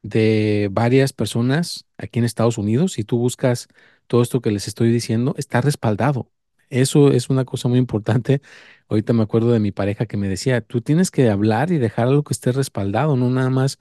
de 0.02 0.70
varias 0.72 1.14
personas 1.14 1.86
aquí 1.98 2.20
en 2.20 2.26
Estados 2.26 2.58
Unidos. 2.58 2.94
Si 2.94 3.04
tú 3.04 3.18
buscas 3.18 3.68
todo 4.08 4.22
esto 4.22 4.42
que 4.42 4.52
les 4.52 4.68
estoy 4.68 4.92
diciendo, 4.92 5.36
está 5.38 5.62
respaldado. 5.62 6.32
Eso 6.70 7.12
es 7.12 7.30
una 7.30 7.46
cosa 7.46 7.68
muy 7.68 7.80
importante. 7.80 8.42
Ahorita 8.90 9.14
me 9.14 9.24
acuerdo 9.24 9.52
de 9.52 9.60
mi 9.60 9.72
pareja 9.72 10.06
que 10.06 10.18
me 10.18 10.28
decía, 10.30 10.62
tú 10.62 10.82
tienes 10.82 11.12
que 11.12 11.30
hablar 11.30 11.72
y 11.72 11.78
dejar 11.80 12.08
algo 12.08 12.24
que 12.24 12.34
esté 12.34 12.52
respaldado, 12.52 13.16
no 13.18 13.30
nada 13.30 13.50
más 13.50 13.80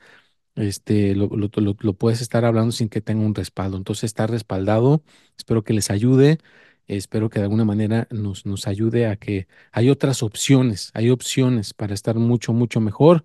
este, 0.56 1.14
lo, 1.14 1.28
lo, 1.28 1.50
lo- 1.80 1.94
puedes 1.94 2.20
estar 2.20 2.44
hablando 2.44 2.72
sin 2.72 2.88
que 2.88 3.00
tenga 3.00 3.24
un 3.24 3.34
respaldo. 3.34 3.76
Entonces 3.76 4.04
está 4.04 4.26
respaldado. 4.26 5.02
Espero 5.36 5.62
que 5.64 5.72
les 5.72 5.90
ayude. 5.90 6.38
Espero 6.86 7.28
que 7.30 7.38
de 7.38 7.44
alguna 7.44 7.64
manera 7.64 8.08
nos, 8.10 8.46
nos 8.46 8.66
ayude 8.66 9.06
a 9.06 9.16
que 9.16 9.46
hay 9.72 9.90
otras 9.90 10.22
opciones, 10.22 10.90
hay 10.94 11.10
opciones 11.10 11.74
para 11.74 11.92
estar 11.94 12.16
mucho, 12.16 12.52
mucho 12.54 12.80
mejor. 12.80 13.24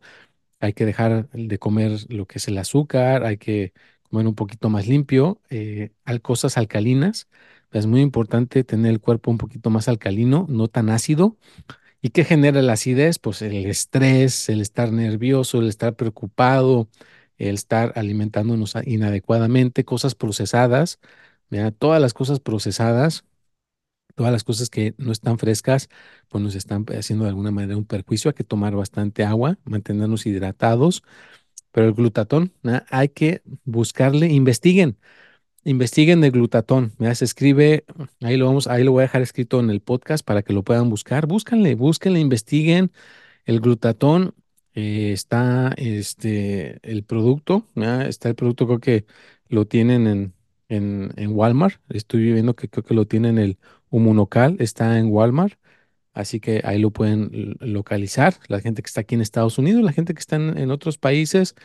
Hay 0.64 0.74
que 0.74 0.86
dejar 0.86 1.30
de 1.32 1.60
comer 1.60 1.92
lo 2.10 2.26
que 2.26 2.40
es 2.40 2.48
el 2.48 2.58
azúcar, 2.58 3.26
hay 3.26 3.38
que 3.38 3.74
comer 4.10 4.28
un 4.28 4.36
poquito 4.36 4.70
más 4.70 4.88
limpio, 4.88 5.42
eh, 5.50 5.92
hay 6.06 6.20
cosas 6.20 6.58
alcalinas. 6.58 7.28
Es 7.72 7.86
muy 7.88 8.02
importante 8.02 8.64
tener 8.64 8.92
el 8.92 9.02
cuerpo 9.02 9.32
un 9.32 9.38
poquito 9.38 9.70
más 9.70 9.88
alcalino, 9.90 10.46
no 10.50 10.70
tan 10.70 10.90
ácido. 10.90 11.38
¿Y 12.02 12.10
qué 12.12 12.24
genera 12.26 12.62
la 12.62 12.74
acidez? 12.74 13.20
Pues 13.20 13.42
el 13.42 13.66
estrés, 13.68 14.50
el 14.50 14.62
estar 14.62 14.92
nervioso, 14.94 15.60
el 15.60 15.70
estar 15.70 15.96
preocupado, 15.96 16.90
el 17.38 17.56
estar 17.56 17.94
alimentándonos 17.96 18.76
inadecuadamente, 18.86 19.86
cosas 19.86 20.16
procesadas, 20.16 21.00
todas 21.80 22.02
las 22.02 22.14
cosas 22.14 22.40
procesadas, 22.40 23.26
todas 24.16 24.32
las 24.32 24.44
cosas 24.44 24.70
que 24.70 24.94
no 24.98 25.12
están 25.12 25.38
frescas, 25.40 25.90
pues 26.30 26.44
nos 26.44 26.56
están 26.56 26.86
haciendo 26.98 27.26
de 27.26 27.30
alguna 27.30 27.52
manera 27.52 27.78
un 27.78 27.86
perjuicio. 27.86 28.30
Hay 28.30 28.36
que 28.36 28.44
tomar 28.44 28.76
bastante 28.76 29.24
agua, 29.24 29.58
mantenernos 29.66 30.26
hidratados, 30.26 31.04
pero 31.72 31.88
el 31.88 31.94
glutatón, 31.94 32.54
hay 32.90 33.10
que 33.10 33.42
buscarle, 33.66 34.28
investiguen 34.28 34.98
investiguen 35.64 36.24
el 36.24 36.32
glutatón. 36.32 36.94
Se 37.14 37.26
escribe, 37.26 37.86
ahí 38.22 38.38
lo 38.38 38.46
vamos, 38.46 38.68
ahí 38.68 38.84
lo 38.84 38.92
voy 38.92 39.02
a 39.02 39.04
dejar 39.04 39.22
escrito 39.22 39.60
en 39.60 39.70
el 39.70 39.82
podcast 39.82 40.26
para 40.26 40.42
que 40.44 40.54
lo 40.54 40.64
puedan 40.64 40.90
buscar. 40.90 41.28
Búscanle, 41.28 41.76
búsquenle, 41.76 42.20
investiguen. 42.20 42.92
El 43.46 43.60
glutatón 43.60 44.36
eh, 44.74 45.12
está 45.14 45.74
este 45.78 46.80
el 46.84 47.04
producto, 47.04 47.68
está 47.76 48.30
el 48.30 48.36
producto, 48.36 48.68
creo 48.68 48.80
que 48.80 49.06
lo 49.50 49.66
tienen 49.66 50.08
en, 50.08 50.34
en, 50.70 51.14
en, 51.18 51.32
Walmart. 51.36 51.80
Estoy 51.90 52.34
viendo 52.34 52.56
que 52.56 52.70
creo 52.70 52.84
que 52.84 52.94
lo 52.94 53.06
tienen 53.06 53.38
el 53.38 53.58
Humunocal, 53.94 54.58
está 54.60 55.00
en 55.00 55.08
Walmart. 55.12 55.60
Así 56.14 56.40
que 56.40 56.62
ahí 56.66 56.80
lo 56.80 56.92
pueden 56.92 57.58
localizar. 57.60 58.36
La 58.48 58.60
gente 58.62 58.84
que 58.84 58.88
está 58.88 59.02
aquí 59.02 59.16
en 59.16 59.22
Estados 59.22 59.58
Unidos, 59.58 59.84
la 59.84 59.94
gente 59.94 60.14
que 60.14 60.20
está 60.20 60.36
en, 60.38 60.72
otros 60.72 60.98
países, 60.98 61.56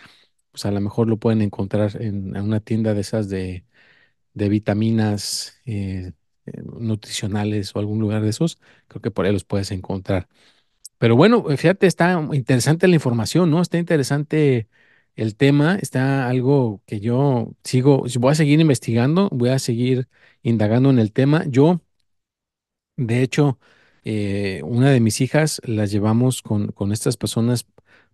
pues 0.53 0.65
a 0.67 0.71
lo 0.73 0.81
mejor 0.81 1.09
lo 1.09 1.19
pueden 1.19 1.43
encontrar 1.43 2.01
en 2.03 2.37
una 2.37 2.61
tienda 2.61 2.95
de 2.95 3.01
esas 3.03 3.29
de, 3.29 3.65
de 4.39 4.49
vitaminas 4.49 5.61
eh, 5.67 6.13
eh, 6.47 6.63
nutricionales 6.81 7.75
o 7.75 7.79
algún 7.81 8.01
lugar 8.01 8.23
de 8.23 8.31
esos, 8.31 8.59
creo 8.89 9.03
que 9.03 9.11
por 9.11 9.27
ahí 9.27 9.33
los 9.33 9.45
puedes 9.45 9.71
encontrar. 9.73 10.29
Pero 10.99 11.17
bueno, 11.17 11.45
fíjate, 11.57 11.87
está 11.87 12.21
interesante 12.33 12.89
la 12.89 12.95
información, 12.97 13.51
¿no? 13.51 13.63
Está 13.63 13.79
interesante 13.79 14.69
el 15.17 15.37
tema, 15.37 15.77
está 15.77 16.29
algo 16.29 16.83
que 16.87 17.01
yo 17.01 17.55
sigo, 17.65 18.05
voy 18.21 18.33
a 18.33 18.35
seguir 18.37 18.61
investigando, 18.61 19.29
voy 19.33 19.51
a 19.51 19.59
seguir 19.59 20.09
indagando 20.43 20.91
en 20.91 20.99
el 20.99 21.13
tema. 21.13 21.45
Yo, 21.49 21.83
de 22.99 23.23
hecho, 23.23 23.59
eh, 24.05 24.61
una 24.65 24.91
de 24.91 25.01
mis 25.01 25.21
hijas 25.21 25.61
las 25.65 25.91
llevamos 25.93 26.43
con, 26.43 26.69
con 26.73 26.93
estas 26.93 27.17
personas 27.17 27.67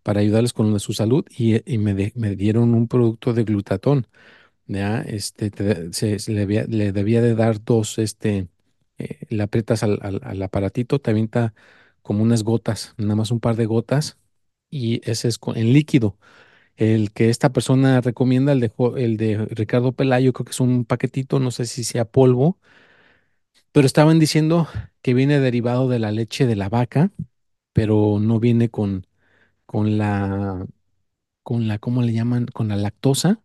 para 0.04 0.20
ayudarles 0.20 0.52
con 0.52 0.78
su 0.80 0.92
salud 0.94 1.24
y, 1.30 1.78
me, 1.78 1.94
dieron 2.36 2.74
un 2.74 2.88
producto 2.88 3.32
de 3.34 3.44
glutatón. 3.44 4.06
Este, 4.68 5.50
se, 5.92 6.32
le, 6.32 6.46
debía 6.92 7.22
de 7.22 7.34
dar 7.34 7.64
dos, 7.64 7.98
este, 7.98 8.48
eh, 8.98 9.18
le 9.30 9.42
aprietas 9.42 9.82
al, 9.82 10.42
aparatito, 10.42 11.00
te 11.00 11.10
avienta 11.10 11.54
como 12.02 12.22
unas 12.22 12.44
gotas, 12.44 12.94
nada 12.98 13.16
más 13.16 13.30
un 13.30 13.40
par 13.40 13.56
de 13.56 13.66
gotas, 13.66 14.18
y 14.70 15.00
ese 15.10 15.28
es 15.28 15.38
en 15.54 15.72
líquido. 15.72 16.18
El 16.76 17.12
que 17.12 17.30
esta 17.30 17.52
persona 17.52 18.00
recomienda, 18.00 18.52
el 18.52 18.60
de 19.16 19.46
Ricardo 19.50 19.92
Pelayo, 19.92 20.32
creo 20.32 20.44
que 20.46 20.52
es 20.52 20.60
un 20.60 20.84
paquetito, 20.84 21.40
no 21.40 21.50
sé 21.50 21.66
si 21.66 21.84
sea 21.84 22.04
polvo, 22.06 22.58
pero 23.74 23.88
estaban 23.88 24.20
diciendo 24.20 24.68
que 25.02 25.14
viene 25.14 25.40
derivado 25.40 25.88
de 25.88 25.98
la 25.98 26.12
leche 26.12 26.46
de 26.46 26.54
la 26.54 26.68
vaca, 26.68 27.10
pero 27.72 28.20
no 28.20 28.38
viene 28.38 28.70
con, 28.70 29.04
con 29.66 29.98
la, 29.98 30.64
con 31.42 31.68
la, 31.68 31.78
¿cómo 31.80 32.02
le 32.02 32.12
llaman? 32.12 32.46
Con 32.46 32.68
la 32.68 32.76
lactosa 32.76 33.42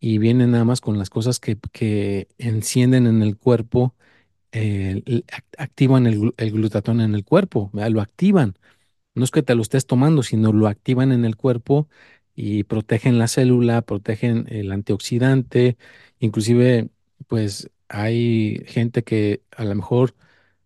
y 0.00 0.18
viene 0.18 0.46
nada 0.46 0.64
más 0.64 0.80
con 0.80 0.98
las 0.98 1.10
cosas 1.10 1.40
que, 1.40 1.58
que 1.72 2.28
encienden 2.38 3.06
en 3.06 3.22
el 3.22 3.36
cuerpo, 3.36 3.94
eh, 4.52 5.02
activan 5.58 6.06
el, 6.06 6.34
el, 6.38 6.52
glutatón 6.52 7.02
en 7.02 7.14
el 7.14 7.26
cuerpo, 7.26 7.70
lo 7.74 8.00
activan. 8.00 8.54
No 9.14 9.24
es 9.24 9.30
que 9.30 9.42
te 9.42 9.54
lo 9.54 9.62
estés 9.62 9.86
tomando, 9.86 10.22
sino 10.22 10.52
lo 10.54 10.68
activan 10.68 11.12
en 11.12 11.26
el 11.26 11.36
cuerpo 11.36 11.88
y 12.34 12.64
protegen 12.64 13.18
la 13.18 13.28
célula, 13.28 13.82
protegen 13.82 14.46
el 14.48 14.72
antioxidante, 14.72 15.76
inclusive 16.20 16.90
pues 17.26 17.70
hay 17.88 18.62
gente 18.66 19.02
que 19.04 19.42
a 19.56 19.64
lo 19.64 19.74
mejor 19.74 20.14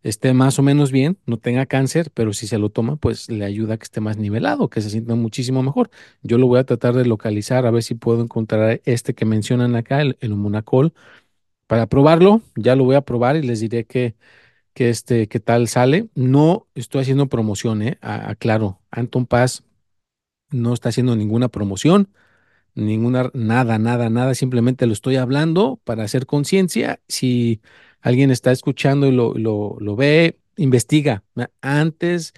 esté 0.02 0.32
más 0.34 0.58
o 0.58 0.62
menos 0.62 0.92
bien, 0.92 1.18
no 1.26 1.38
tenga 1.38 1.66
cáncer, 1.66 2.10
pero 2.14 2.32
si 2.32 2.46
se 2.46 2.58
lo 2.58 2.70
toma, 2.70 2.96
pues 2.96 3.30
le 3.30 3.44
ayuda 3.44 3.74
a 3.74 3.76
que 3.78 3.84
esté 3.84 4.00
más 4.00 4.16
nivelado, 4.18 4.68
que 4.68 4.80
se 4.80 4.90
sienta 4.90 5.14
muchísimo 5.14 5.62
mejor. 5.62 5.90
Yo 6.22 6.38
lo 6.38 6.46
voy 6.48 6.58
a 6.58 6.64
tratar 6.64 6.94
de 6.94 7.06
localizar, 7.06 7.66
a 7.66 7.70
ver 7.70 7.82
si 7.82 7.94
puedo 7.94 8.22
encontrar 8.22 8.80
este 8.84 9.14
que 9.14 9.24
mencionan 9.24 9.76
acá, 9.76 10.00
el, 10.02 10.16
el 10.20 10.34
Monacol, 10.34 10.92
para 11.66 11.86
probarlo. 11.88 12.42
Ya 12.56 12.76
lo 12.76 12.84
voy 12.84 12.96
a 12.96 13.02
probar 13.02 13.36
y 13.36 13.42
les 13.42 13.60
diré 13.60 13.84
que, 13.86 14.16
este, 14.74 15.28
qué 15.28 15.40
tal 15.40 15.68
sale. 15.68 16.08
No 16.14 16.66
estoy 16.74 17.02
haciendo 17.02 17.28
promoción, 17.28 17.82
¿eh? 17.82 17.98
aclaro, 18.02 18.80
Anton 18.90 19.26
Paz 19.26 19.64
no 20.50 20.74
está 20.74 20.90
haciendo 20.90 21.16
ninguna 21.16 21.48
promoción 21.48 22.08
ninguna, 22.74 23.30
nada, 23.34 23.78
nada, 23.78 24.10
nada, 24.10 24.34
simplemente 24.34 24.86
lo 24.86 24.92
estoy 24.92 25.16
hablando 25.16 25.80
para 25.84 26.04
hacer 26.04 26.26
conciencia. 26.26 27.00
Si 27.08 27.60
alguien 28.00 28.30
está 28.30 28.52
escuchando 28.52 29.06
y 29.06 29.12
lo, 29.12 29.34
lo, 29.34 29.76
lo 29.80 29.96
ve, 29.96 30.38
investiga. 30.56 31.24
Antes 31.60 32.34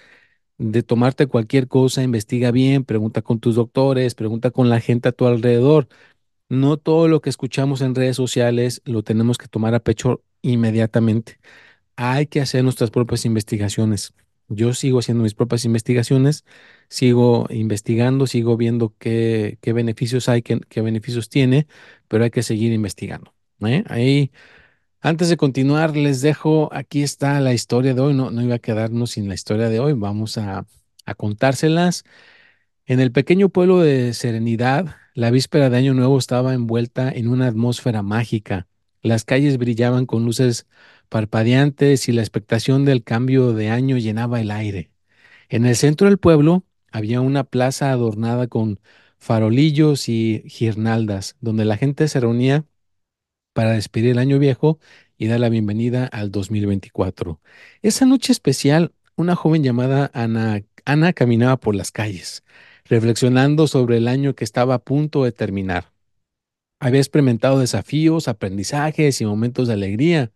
de 0.59 0.83
tomarte 0.83 1.27
cualquier 1.27 1.69
cosa, 1.69 2.03
investiga 2.03 2.51
bien, 2.51 2.85
pregunta 2.85 3.23
con 3.23 3.41
tus 3.41 3.57
doctores, 3.57 4.15
pregunta 4.15 4.51
con 4.51 4.69
la 4.69 4.81
gente 4.81 5.09
a 5.09 5.13
tu 5.13 5.27
alrededor. 5.27 5.89
No 6.49 6.77
todo 6.77 7.09
lo 7.09 7.21
que 7.21 7.31
escuchamos 7.31 7.81
en 7.81 7.95
redes 7.95 8.17
sociales 8.17 8.83
lo 8.85 9.03
tenemos 9.03 9.39
que 9.39 9.49
tomar 9.49 9.75
a 9.75 9.81
pecho 9.81 10.23
inmediatamente. 10.43 11.39
Hay 11.97 12.27
que 12.27 12.41
hacer 12.41 12.65
nuestras 12.65 12.91
propias 12.91 13.25
investigaciones. 13.25 14.15
Yo 14.49 14.75
sigo 14.75 14.99
haciendo 14.99 15.23
mis 15.25 15.35
propias 15.35 15.65
investigaciones, 15.65 16.45
sigo 16.89 17.47
investigando, 17.51 18.27
sigo 18.27 18.57
viendo 18.57 18.95
qué, 18.99 19.59
qué 19.61 19.73
beneficios 19.73 20.29
hay, 20.29 20.43
qué, 20.43 20.61
qué, 20.69 20.83
beneficios 20.83 21.29
tiene, 21.29 21.67
pero 22.09 22.25
hay 22.25 22.31
que 22.31 22.43
seguir 22.43 22.73
investigando. 22.73 23.35
¿eh? 23.67 23.85
Ahí, 23.89 24.33
antes 25.01 25.29
de 25.29 25.37
continuar, 25.37 25.97
les 25.97 26.21
dejo, 26.21 26.69
aquí 26.73 27.03
está 27.03 27.41
la 27.41 27.55
historia 27.55 27.95
de 27.95 28.01
hoy, 28.01 28.15
no, 28.15 28.31
no 28.31 28.43
iba 28.43 28.57
a 28.57 28.59
quedarnos 28.59 29.13
sin 29.13 29.29
la 29.29 29.35
historia 29.35 29.69
de 29.69 29.81
hoy, 29.81 29.95
vamos 29.95 30.39
a, 30.39 30.67
a 31.07 31.15
contárselas. 31.15 32.05
En 32.87 33.01
el 33.01 33.13
pequeño 33.13 33.49
pueblo 33.49 33.81
de 33.81 34.13
Serenidad, 34.15 34.97
la 35.15 35.31
víspera 35.31 35.71
de 35.71 35.79
Año 35.79 35.95
Nuevo 35.95 36.19
estaba 36.19 36.55
envuelta 36.55 37.11
en 37.11 37.29
una 37.29 37.47
atmósfera 37.47 38.03
mágica. 38.03 38.67
Las 39.01 39.25
calles 39.25 39.59
brillaban 39.59 40.07
con 40.07 40.25
luces 40.25 40.67
parpadeantes 41.09 42.09
y 42.09 42.13
la 42.13 42.23
expectación 42.23 42.85
del 42.85 43.05
cambio 43.05 43.53
de 43.53 43.71
año 43.71 43.97
llenaba 43.99 44.41
el 44.41 44.51
aire. 44.51 44.91
En 45.49 45.67
el 45.67 45.77
centro 45.77 46.09
del 46.09 46.19
pueblo 46.19 46.65
había 46.91 47.21
una 47.21 47.45
plaza 47.45 47.91
adornada 47.91 48.47
con 48.47 48.81
farolillos 49.19 50.09
y 50.09 50.43
guirnaldas, 50.59 51.37
donde 51.41 51.65
la 51.65 51.77
gente 51.77 52.09
se 52.09 52.21
reunía 52.21 52.65
para 53.53 53.73
despedir 53.73 54.11
el 54.11 54.19
año 54.19 54.39
viejo 54.39 54.79
y 55.17 55.29
dar 55.29 55.41
la 55.41 55.49
bienvenida 55.49 56.07
al 56.07 56.31
2024. 56.31 57.41
Esa 57.83 58.05
noche 58.05 58.33
especial, 58.33 58.93
una 59.17 59.37
joven 59.37 59.63
llamada 59.63 60.11
Ana, 60.13 60.63
Ana 60.85 61.13
caminaba 61.13 61.57
por 61.57 61.75
las 61.75 61.93
calles, 61.93 62.45
reflexionando 62.85 63.67
sobre 63.67 63.97
el 63.97 64.09
año 64.09 64.35
que 64.35 64.45
estaba 64.45 64.75
a 64.75 64.79
punto 64.85 65.25
de 65.25 65.33
terminar. 65.33 65.93
Había 66.81 67.01
experimentado 67.01 67.61
desafíos, 67.61 68.29
aprendizajes 68.29 69.21
y 69.21 69.25
momentos 69.25 69.69
de 69.69 69.75
alegría, 69.75 70.33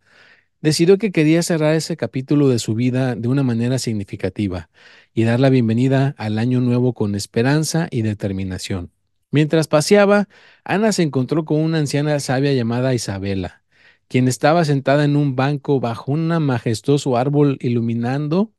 decidió 0.61 0.99
que 0.99 1.13
quería 1.13 1.43
cerrar 1.43 1.75
ese 1.75 1.97
capítulo 1.97 2.49
de 2.49 2.59
su 2.59 2.75
vida 2.75 3.15
de 3.15 3.29
una 3.29 3.43
manera 3.43 3.79
significativa 3.79 4.71
y 5.15 5.25
dar 5.25 5.41
la 5.41 5.51
bienvenida 5.51 6.15
al 6.19 6.39
año 6.39 6.61
nuevo 6.61 6.93
con 6.93 7.15
esperanza 7.15 7.89
y 7.91 8.03
determinación. 8.03 8.91
Mientras 9.31 9.69
paseaba, 9.69 10.29
Ana 10.65 10.93
se 10.93 11.03
encontró 11.03 11.45
con 11.45 11.61
una 11.61 11.79
anciana 11.79 12.19
sabia 12.21 12.53
llamada 12.53 12.95
Isabela, 12.95 13.63
quien 14.09 14.27
estaba 14.27 14.65
sentada 14.65 15.05
en 15.05 15.17
un 15.17 15.37
banco 15.37 15.81
bajo 15.81 16.13
un 16.13 16.29
majestuoso 16.29 17.17
árbol 17.17 17.59
iluminando. 17.61 18.53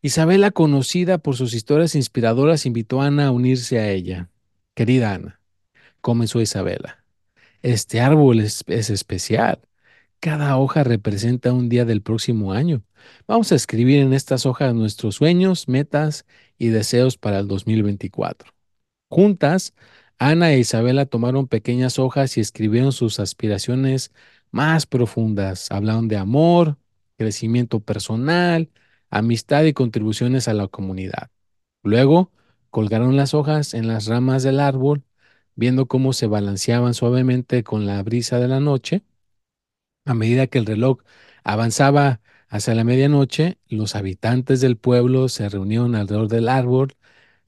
Isabela, 0.00 0.52
conocida 0.52 1.18
por 1.18 1.36
sus 1.36 1.54
historias 1.54 1.94
inspiradoras, 1.94 2.64
invitó 2.64 3.02
a 3.02 3.06
Ana 3.06 3.26
a 3.26 3.30
unirse 3.30 3.78
a 3.78 3.90
ella. 3.90 4.30
Querida 4.74 5.12
Ana, 5.12 5.40
comenzó 6.00 6.40
Isabela, 6.40 7.04
este 7.62 8.00
árbol 8.00 8.40
es, 8.40 8.64
es 8.68 8.90
especial. 8.90 9.60
Cada 10.20 10.56
hoja 10.58 10.82
representa 10.82 11.52
un 11.52 11.68
día 11.68 11.84
del 11.84 12.02
próximo 12.02 12.52
año. 12.52 12.82
Vamos 13.28 13.52
a 13.52 13.54
escribir 13.54 14.00
en 14.00 14.12
estas 14.12 14.46
hojas 14.46 14.74
nuestros 14.74 15.14
sueños, 15.14 15.68
metas 15.68 16.26
y 16.58 16.68
deseos 16.68 17.16
para 17.16 17.38
el 17.38 17.46
2024. 17.46 18.50
Juntas, 19.08 19.74
Ana 20.18 20.52
e 20.52 20.58
Isabela 20.58 21.06
tomaron 21.06 21.46
pequeñas 21.46 22.00
hojas 22.00 22.36
y 22.36 22.40
escribieron 22.40 22.90
sus 22.90 23.20
aspiraciones 23.20 24.12
más 24.50 24.86
profundas. 24.86 25.70
Hablaron 25.70 26.08
de 26.08 26.16
amor, 26.16 26.78
crecimiento 27.16 27.78
personal, 27.78 28.70
amistad 29.10 29.62
y 29.64 29.72
contribuciones 29.72 30.48
a 30.48 30.54
la 30.54 30.66
comunidad. 30.66 31.30
Luego, 31.84 32.32
colgaron 32.70 33.16
las 33.16 33.34
hojas 33.34 33.72
en 33.72 33.86
las 33.86 34.06
ramas 34.06 34.42
del 34.42 34.58
árbol, 34.58 35.04
viendo 35.54 35.86
cómo 35.86 36.12
se 36.12 36.26
balanceaban 36.26 36.94
suavemente 36.94 37.62
con 37.62 37.86
la 37.86 38.02
brisa 38.02 38.40
de 38.40 38.48
la 38.48 38.58
noche 38.58 39.04
a 40.08 40.14
medida 40.14 40.46
que 40.46 40.58
el 40.58 40.66
reloj 40.66 40.98
avanzaba 41.44 42.20
hacia 42.48 42.74
la 42.74 42.84
medianoche, 42.84 43.58
los 43.68 43.94
habitantes 43.94 44.60
del 44.60 44.76
pueblo 44.76 45.28
se 45.28 45.48
reunieron 45.48 45.94
alrededor 45.94 46.28
del 46.28 46.48
árbol, 46.48 46.96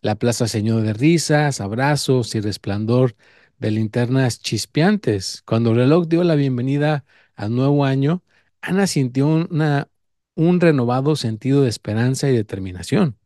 La 0.02 0.14
plaza 0.16 0.48
se 0.48 0.62
llenó 0.62 0.80
de 0.80 0.92
risas, 0.94 1.60
abrazos 1.60 2.34
y 2.34 2.40
resplandor 2.40 3.16
de 3.58 3.70
linternas 3.70 4.40
chispeantes. 4.40 5.42
Cuando 5.46 5.70
el 5.70 5.76
reloj 5.76 6.06
dio 6.08 6.24
la 6.24 6.34
bienvenida 6.36 7.04
al 7.34 7.54
nuevo 7.54 7.84
año, 7.84 8.22
Ana 8.62 8.86
sintió 8.86 9.26
un 9.28 10.60
renovado 10.60 11.16
sentido 11.16 11.62
de 11.62 11.68
esperanza 11.68 12.28
y 12.30 12.34
determinación. 12.34 13.16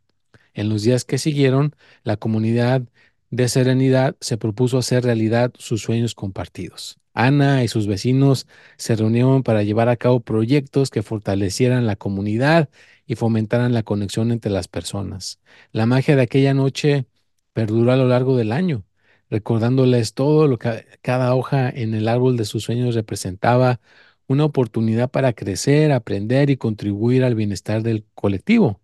En 0.53 0.68
los 0.68 0.83
días 0.83 1.05
que 1.05 1.18
siguieron, 1.18 1.77
la 2.03 2.16
comunidad 2.16 2.83
de 3.31 3.49
Serenidad 3.49 4.16
se 4.20 4.37
propuso 4.38 4.79
hacer 4.79 5.05
realidad 5.05 5.53
sus 5.59 5.83
sueños 5.83 6.14
compartidos. 6.14 6.99
Ana 7.14 7.64
y 7.64 7.68
sus 7.68 7.87
vecinos 7.87 8.46
se 8.77 8.96
reunieron 8.96 9.42
para 9.42 9.62
llevar 9.62 9.88
a 9.88 9.96
cabo 9.96 10.20
proyectos 10.20 10.90
que 10.90 11.03
fortalecieran 11.03 11.87
la 11.87 11.96
comunidad 11.96 12.68
y 13.07 13.14
fomentaran 13.16 13.72
la 13.72 13.83
conexión 13.85 14.33
entre 14.33 14.50
las 14.50 14.68
personas. 14.68 15.40
La 15.72 15.87
magia 15.87 16.16
de 16.16 16.22
aquella 16.22 16.55
noche 16.55 17.07
perduró 17.53 17.92
a 17.92 17.96
lo 17.96 18.09
largo 18.09 18.37
del 18.37 18.53
año, 18.53 18.85
recordándoles 19.31 20.14
todo 20.14 20.48
lo 20.48 20.59
que 20.59 20.87
cada 21.03 21.35
hoja 21.35 21.70
en 21.70 21.94
el 21.94 22.09
árbol 22.09 22.37
de 22.37 22.44
sus 22.44 22.64
sueños 22.64 22.94
representaba 22.94 23.81
una 24.27 24.44
oportunidad 24.44 25.11
para 25.11 25.33
crecer, 25.35 25.92
aprender 25.92 26.50
y 26.50 26.57
contribuir 26.57 27.24
al 27.24 27.35
bienestar 27.35 27.83
del 27.83 28.07
colectivo. 28.14 28.81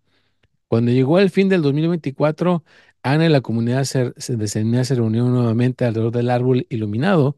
Cuando 0.69 0.93
llegó 0.93 1.19
el 1.19 1.31
fin 1.31 1.49
del 1.49 1.63
2024, 1.63 2.65
Ana 3.03 3.27
y 3.27 3.29
la 3.29 3.41
comunidad 3.41 3.85
se, 3.85 4.13
se, 4.19 4.47
se 4.49 4.95
reunieron 4.95 5.33
nuevamente 5.33 5.85
alrededor 5.85 6.13
del 6.13 6.31
árbol 6.31 6.67
iluminado, 6.71 7.37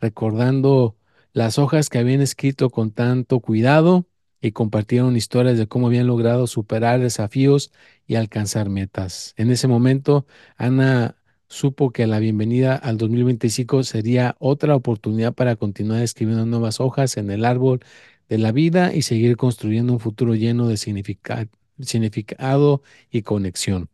recordando 0.00 0.96
las 1.32 1.58
hojas 1.58 1.90
que 1.90 1.98
habían 1.98 2.20
escrito 2.20 2.70
con 2.70 2.92
tanto 2.92 3.40
cuidado 3.40 4.06
y 4.40 4.52
compartieron 4.52 5.16
historias 5.16 5.58
de 5.58 5.66
cómo 5.66 5.88
habían 5.88 6.06
logrado 6.06 6.46
superar 6.46 7.00
desafíos 7.00 7.72
y 8.06 8.16
alcanzar 8.16 8.68
metas. 8.68 9.34
En 9.36 9.50
ese 9.50 9.68
momento, 9.68 10.26
Ana 10.56 11.16
supo 11.48 11.92
que 11.92 12.06
la 12.06 12.18
bienvenida 12.18 12.76
al 12.76 12.98
2025 12.98 13.84
sería 13.84 14.36
otra 14.38 14.76
oportunidad 14.76 15.34
para 15.34 15.56
continuar 15.56 16.02
escribiendo 16.02 16.46
nuevas 16.46 16.80
hojas 16.80 17.16
en 17.16 17.30
el 17.30 17.44
árbol 17.44 17.80
de 18.28 18.38
la 18.38 18.52
vida 18.52 18.94
y 18.94 19.02
seguir 19.02 19.36
construyendo 19.36 19.92
un 19.92 20.00
futuro 20.00 20.34
lleno 20.34 20.68
de 20.68 20.76
significado 20.76 22.82
y 23.10 23.22
conexión. 23.22 23.88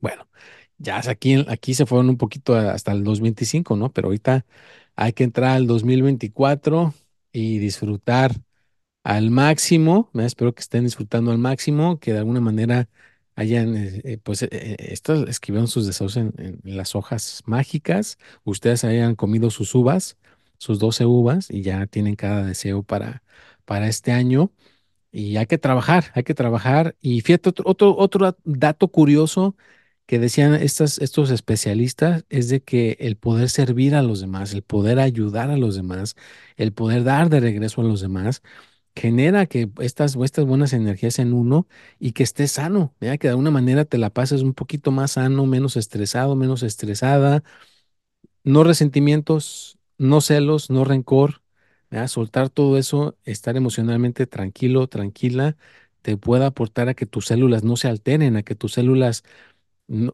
Bueno, 0.00 0.28
ya 0.78 1.00
aquí, 1.08 1.44
aquí 1.48 1.74
se 1.74 1.86
fueron 1.86 2.10
un 2.10 2.18
poquito 2.18 2.54
hasta 2.56 2.92
el 2.92 3.04
2025, 3.04 3.76
¿no? 3.76 3.92
Pero 3.92 4.08
ahorita 4.08 4.46
hay 4.96 5.12
que 5.12 5.24
entrar 5.24 5.56
al 5.56 5.66
2024 5.66 6.94
y 7.32 7.58
disfrutar 7.58 8.32
al 9.04 9.30
máximo. 9.30 10.10
¿no? 10.14 10.22
Espero 10.22 10.54
que 10.54 10.62
estén 10.62 10.84
disfrutando 10.84 11.30
al 11.32 11.38
máximo, 11.38 12.00
que 12.00 12.12
de 12.12 12.18
alguna 12.18 12.40
manera 12.40 12.88
hayan, 13.36 13.76
eh, 13.76 14.00
eh 14.04 14.18
pues, 14.18 14.42
eh, 14.42 14.48
eh, 14.52 14.76
estos 14.78 15.28
escribieron 15.28 15.68
sus 15.68 15.86
deseos 15.86 16.16
en, 16.16 16.32
en, 16.38 16.60
las 16.64 16.94
hojas 16.96 17.42
mágicas. 17.46 18.18
Ustedes 18.44 18.84
hayan 18.84 19.14
comido 19.16 19.50
sus 19.50 19.74
uvas, 19.74 20.16
sus 20.58 20.78
12 20.78 21.06
uvas, 21.06 21.50
y 21.50 21.62
ya 21.62 21.86
tienen 21.86 22.16
cada 22.16 22.44
deseo 22.44 22.82
para, 22.82 23.22
para 23.64 23.88
este 23.88 24.12
año. 24.12 24.52
Y 25.12 25.36
hay 25.38 25.46
que 25.46 25.58
trabajar, 25.58 26.12
hay 26.14 26.24
que 26.24 26.34
trabajar. 26.34 26.96
Y 27.00 27.20
fíjate, 27.22 27.50
otro, 27.50 27.64
otro, 27.68 27.96
otro 27.96 28.36
dato 28.44 28.88
curioso 28.88 29.56
que 30.06 30.18
decían 30.18 30.54
estas, 30.54 30.98
estos 30.98 31.30
especialistas 31.30 32.24
es 32.30 32.48
de 32.48 32.62
que 32.62 32.96
el 33.00 33.16
poder 33.16 33.50
servir 33.50 33.94
a 33.94 34.02
los 34.02 34.20
demás, 34.20 34.54
el 34.54 34.62
poder 34.62 34.98
ayudar 35.00 35.50
a 35.50 35.56
los 35.56 35.76
demás, 35.76 36.16
el 36.56 36.72
poder 36.72 37.04
dar 37.04 37.28
de 37.30 37.40
regreso 37.40 37.80
a 37.80 37.84
los 37.84 38.00
demás, 38.00 38.42
genera 38.96 39.46
que 39.46 39.70
estas, 39.80 40.16
estas 40.16 40.46
buenas 40.46 40.72
energías 40.72 41.18
en 41.18 41.32
uno 41.34 41.68
y 41.98 42.12
que 42.12 42.22
estés 42.24 42.52
sano, 42.52 42.94
¿ya? 43.00 43.18
que 43.18 43.28
de 43.28 43.32
alguna 43.32 43.50
manera 43.50 43.84
te 43.84 43.98
la 43.98 44.10
pases 44.10 44.42
un 44.42 44.54
poquito 44.54 44.90
más 44.92 45.12
sano, 45.12 45.46
menos 45.46 45.76
estresado, 45.76 46.36
menos 46.36 46.62
estresada, 46.62 47.42
no 48.44 48.64
resentimientos, 48.64 49.78
no 49.98 50.20
celos, 50.20 50.70
no 50.70 50.84
rencor, 50.84 51.42
¿verdad? 51.90 52.08
Soltar 52.08 52.48
todo 52.50 52.78
eso, 52.78 53.16
estar 53.24 53.56
emocionalmente 53.56 54.26
tranquilo, 54.26 54.86
tranquila, 54.88 55.56
te 56.02 56.16
puede 56.16 56.44
aportar 56.44 56.88
a 56.88 56.94
que 56.94 57.06
tus 57.06 57.26
células 57.26 57.64
no 57.64 57.76
se 57.76 57.88
alteren, 57.88 58.36
a 58.36 58.42
que 58.42 58.54
tus 58.54 58.74
células, 58.74 59.24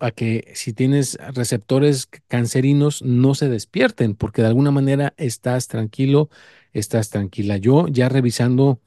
a 0.00 0.11
que 0.11 0.50
si 0.54 0.72
tienes 0.74 1.18
receptores 1.35 2.08
cancerinos 2.28 3.02
no 3.02 3.35
se 3.35 3.48
despierten, 3.48 4.14
porque 4.14 4.42
de 4.42 4.48
alguna 4.48 4.70
manera 4.70 5.14
estás 5.16 5.68
tranquilo, 5.68 6.28
estás 6.72 7.11
tranquila. 7.11 7.56
Yo 7.56 7.88
ya 7.88 8.08
revisando 8.08 8.80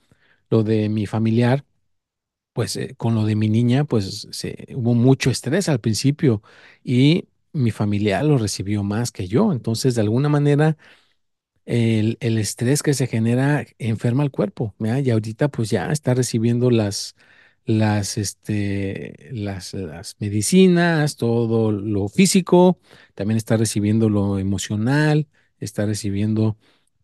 lo 0.50 0.64
de 0.64 0.90
mi 0.90 1.08
familiar, 1.08 1.66
pues 2.54 2.76
eh, 2.78 2.96
con 2.98 3.16
lo 3.16 3.26
de 3.26 3.36
mi 3.36 3.50
niña, 3.50 3.86
pues 3.86 4.28
se, 4.32 4.68
hubo 4.76 4.94
mucho 4.96 5.30
estrés 5.32 5.70
al 5.70 5.80
principio 5.82 6.42
y 6.84 7.28
mi 7.54 7.72
familiar 7.72 8.26
lo 8.26 8.38
recibió 8.38 8.84
más 8.84 9.12
que 9.12 9.28
yo. 9.28 9.52
Entonces, 9.54 9.96
de 9.96 10.02
alguna 10.02 10.30
manera, 10.30 10.78
el, 11.66 12.18
el, 12.22 12.38
estrés 12.38 12.84
que 12.84 12.94
se 12.94 13.08
genera 13.08 13.66
enferma 13.80 14.24
al 14.24 14.32
cuerpo, 14.32 14.76
¿verdad? 14.80 15.04
Y 15.04 15.12
ahorita 15.12 15.50
pues 15.50 15.70
ya 15.70 15.92
está 15.92 16.14
recibiendo 16.14 16.72
las, 16.72 17.16
las, 17.66 18.18
este, 18.18 19.30
las, 19.32 19.74
las 19.74 20.16
medicinas, 20.20 21.18
todo 21.18 21.72
lo 21.72 22.08
físico, 22.08 22.80
también 23.16 23.38
está 23.38 23.58
recibiendo 23.58 24.10
lo 24.10 24.40
emocional, 24.40 25.28
está 25.60 25.86
recibiendo 25.86 26.58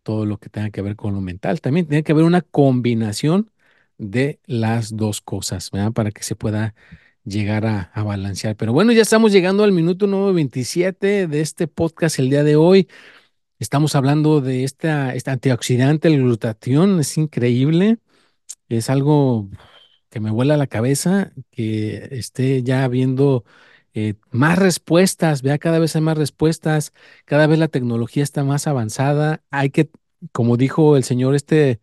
todo 0.03 0.25
lo 0.25 0.37
que 0.37 0.49
tenga 0.49 0.71
que 0.71 0.81
ver 0.81 0.95
con 0.95 1.13
lo 1.13 1.21
mental. 1.21 1.61
También 1.61 1.87
tiene 1.87 2.03
que 2.03 2.11
haber 2.11 2.25
una 2.25 2.41
combinación 2.41 3.51
de 3.97 4.39
las 4.45 4.95
dos 4.95 5.21
cosas. 5.21 5.71
Para 5.93 6.11
que 6.11 6.23
se 6.23 6.35
pueda 6.35 6.75
llegar 7.23 7.65
a, 7.65 7.91
a, 7.93 8.03
balancear. 8.03 8.55
Pero 8.55 8.73
bueno, 8.73 8.91
ya 8.93 9.01
estamos 9.03 9.31
llegando 9.31 9.63
al 9.63 9.71
minuto 9.71 10.07
número 10.07 10.33
27 10.33 11.27
de 11.27 11.41
este 11.41 11.67
podcast 11.67 12.19
el 12.19 12.29
día 12.29 12.43
de 12.43 12.55
hoy. 12.55 12.87
Estamos 13.59 13.95
hablando 13.95 14.41
de 14.41 14.63
esta, 14.63 15.13
este 15.13 15.29
antioxidante, 15.31 16.07
el 16.07 16.17
glutatión, 16.23 16.99
es 16.99 17.17
increíble, 17.17 17.99
es 18.69 18.89
algo 18.89 19.49
que 20.11 20.19
me 20.19 20.31
vuela 20.31 20.57
la 20.57 20.67
cabeza, 20.67 21.33
que 21.51 22.09
esté 22.11 22.63
ya 22.63 22.87
viendo 22.89 23.45
eh, 23.93 24.15
más 24.31 24.59
respuestas, 24.59 25.41
vea, 25.41 25.57
cada 25.57 25.79
vez 25.79 25.95
hay 25.95 26.01
más 26.03 26.17
respuestas, 26.17 26.93
cada 27.25 27.47
vez 27.47 27.59
la 27.59 27.69
tecnología 27.69 28.23
está 28.23 28.43
más 28.43 28.67
avanzada, 28.67 29.43
hay 29.51 29.71
que, 29.71 29.89
como 30.33 30.57
dijo 30.57 30.97
el 30.97 31.03
señor 31.05 31.35
este 31.35 31.81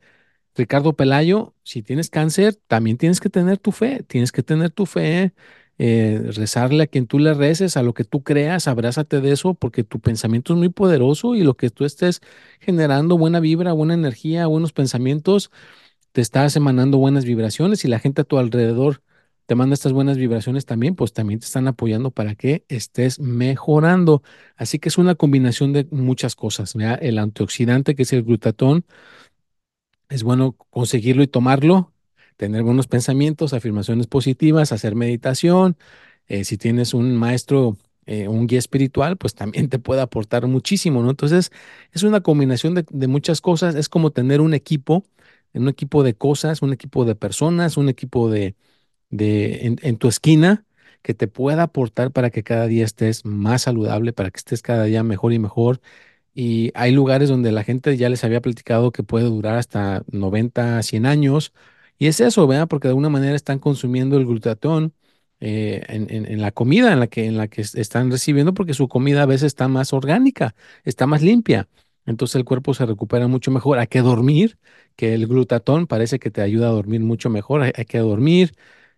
Ricardo 0.57 0.95
Pelayo, 0.95 1.55
si 1.65 1.83
tienes 1.83 2.11
cáncer, 2.11 2.57
también 2.67 2.99
tienes 2.99 3.21
que 3.21 3.31
tener 3.31 3.59
tu 3.59 3.73
fe, 3.73 4.05
tienes 4.07 4.33
que 4.33 4.43
tener 4.43 4.71
tu 4.71 4.87
fe, 4.87 5.33
eh, 5.79 6.21
rezarle 6.35 6.85
a 6.85 6.87
quien 6.89 7.07
tú 7.07 7.19
le 7.21 7.35
reces, 7.35 7.77
a 7.77 7.83
lo 7.83 7.95
que 7.95 8.05
tú 8.05 8.23
creas, 8.25 8.69
abrázate 8.69 9.21
de 9.21 9.33
eso, 9.33 9.55
porque 9.55 9.85
tu 9.85 10.01
pensamiento 10.01 10.53
es 10.53 10.59
muy 10.59 10.69
poderoso 10.71 11.35
y 11.37 11.43
lo 11.43 11.57
que 11.57 11.71
tú 11.71 11.85
estés 11.85 12.21
generando, 12.61 13.17
buena 13.17 13.41
vibra, 13.41 13.73
buena 13.73 13.95
energía, 13.95 14.47
buenos 14.49 14.73
pensamientos, 14.73 15.51
te 16.13 16.21
estás 16.21 16.57
emanando 16.57 16.99
buenas 16.99 17.25
vibraciones 17.25 17.85
y 17.85 17.89
la 17.89 17.99
gente 17.99 18.23
a 18.23 18.25
tu 18.25 18.39
alrededor 18.39 19.03
te 19.47 19.55
manda 19.55 19.75
estas 19.75 19.93
buenas 19.95 20.19
vibraciones 20.19 20.67
también, 20.67 20.95
pues 20.95 21.15
también 21.15 21.41
te 21.41 21.47
están 21.47 21.69
apoyando 21.69 22.11
para 22.11 22.35
que 22.35 22.65
estés 22.69 23.19
mejorando. 23.19 24.23
Así 24.57 24.79
que 24.79 24.91
es 24.91 24.99
una 24.99 25.15
combinación 25.15 25.73
de 25.73 25.87
muchas 25.91 26.37
cosas. 26.37 26.75
El 27.01 27.19
antioxidante, 27.19 27.95
que 27.95 28.03
es 28.03 28.13
el 28.13 28.25
glutatón, 28.25 28.85
es 30.09 30.23
bueno 30.23 30.53
conseguirlo 30.71 31.23
y 31.23 31.29
tomarlo 31.29 31.93
tener 32.37 32.63
buenos 32.63 32.87
pensamientos, 32.87 33.53
afirmaciones 33.53 34.07
positivas, 34.07 34.73
hacer 34.73 34.95
meditación. 34.95 35.77
Eh, 36.29 36.45
si 36.45 36.57
tienes 36.57 36.95
un 36.95 37.17
maestro, 37.17 37.77
eh, 38.07 38.29
un 38.29 38.47
guía 38.47 38.61
espiritual, 38.61 39.17
pues 39.17 39.35
también 39.35 39.69
te 39.69 39.79
puede 39.79 40.03
aportar 40.03 40.47
muchísimo, 40.47 41.03
¿no? 41.03 41.11
Entonces, 41.11 41.51
es 41.93 42.03
una 42.05 42.21
combinación 42.23 42.75
de 42.89 43.07
muchas 43.09 43.41
cosas. 43.41 43.75
Es 43.75 43.89
como 43.89 44.13
tener 44.13 44.41
un 44.41 44.55
equipo, 44.55 45.05
un 45.59 45.69
equipo 45.69 46.03
de 46.03 46.15
cosas, 46.15 46.63
un 46.63 46.73
equipo 46.73 47.05
de 47.05 47.15
personas, 47.15 47.77
un 47.77 47.89
equipo 47.89 48.31
de, 48.31 48.57
de 49.11 49.79
en, 49.83 49.99
tu 49.99 50.09
esquina 50.09 50.65
que 51.03 51.15
te 51.15 51.29
pueda 51.29 51.65
aportar 51.65 52.13
para 52.13 52.31
que 52.31 52.43
cada 52.43 52.67
día 52.67 52.85
estés 52.85 53.25
más 53.25 53.63
saludable, 53.63 54.13
para 54.13 54.31
que 54.31 54.39
estés 54.39 54.63
cada 54.63 54.85
día 54.85 55.03
mejor 55.05 55.33
y 55.33 55.39
mejor 55.39 55.81
y 56.39 56.71
hay 56.75 56.93
lugares 56.93 57.29
donde 57.29 57.51
la 57.53 57.65
gente 57.65 57.97
ya 57.97 58.09
les 58.09 58.23
había 58.23 58.41
platicado 58.41 58.93
que 58.93 59.03
puede 59.03 59.25
durar 59.25 59.57
hasta 59.57 60.05
90, 60.13 60.83
100 60.85 61.05
años, 61.07 61.53
y 61.99 62.07
es 62.07 62.21
eso, 62.21 62.47
¿verdad? 62.47 62.69
Porque 62.69 62.87
de 62.87 62.91
alguna 62.91 63.09
manera 63.09 63.35
están 63.35 63.59
consumiendo 63.59 64.17
el 64.17 64.25
glutatón 64.25 64.95
eh, 65.41 65.83
en, 65.89 66.07
en, 66.15 66.27
en, 66.27 66.41
la 66.41 66.53
comida 66.53 66.93
en 66.93 67.01
la, 67.01 67.09
que, 67.09 67.27
en 67.27 67.37
la 67.39 67.49
que 67.49 67.63
están 67.63 68.11
recibiendo, 68.13 68.55
porque 68.55 68.73
su 68.75 68.87
comida 68.89 69.23
a 69.23 69.27
veces 69.27 69.47
está 69.47 69.67
más 69.69 69.93
orgánica, 69.93 70.55
está 70.85 71.07
más 71.09 71.23
limpia. 71.23 71.69
Entonces 72.09 72.37
el 72.37 72.45
cuerpo 72.45 72.75
se 72.75 72.87
recupera 72.87 73.29
mucho 73.29 73.51
mejor. 73.51 73.79
Hay 73.79 73.89
que 73.89 74.01
dormir, 74.01 74.59
que 74.97 75.15
el 75.15 75.27
glutatón 75.29 75.87
parece 75.87 76.19
que 76.19 76.31
te 76.31 76.43
ayuda 76.43 76.69
a 76.69 76.73
dormir 76.73 77.01
mucho 77.03 77.31
mejor. 77.31 77.63
Hay, 77.63 77.73
que 77.87 77.99
dormir. 77.99 78.55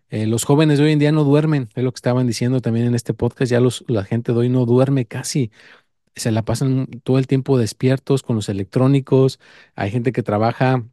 Eh, 0.09 0.27
los 0.27 0.43
jóvenes 0.45 0.79
de 0.79 0.85
hoy 0.85 0.91
en 0.93 0.99
día 0.99 1.11
no 1.11 1.23
duermen, 1.23 1.69
es 1.75 1.83
lo 1.83 1.91
que 1.91 1.97
estaban 1.97 2.27
diciendo 2.27 2.61
también 2.61 2.87
en 2.87 2.95
este 2.95 3.13
podcast. 3.13 3.51
Ya 3.51 3.59
los, 3.61 3.85
la 3.87 4.03
gente 4.05 4.33
de 4.33 4.39
hoy 4.39 4.49
no 4.49 4.65
duerme 4.65 5.05
casi 5.05 5.51
se 6.15 6.31
la 6.31 6.43
pasan 6.43 6.87
todo 7.03 7.19
el 7.19 7.27
tiempo 7.27 7.57
despiertos 7.57 8.23
con 8.23 8.35
los 8.35 8.49
electrónicos. 8.49 9.39
Hay 9.75 9.91
gente 9.91 10.11
que 10.11 10.23
trabaja 10.23 10.85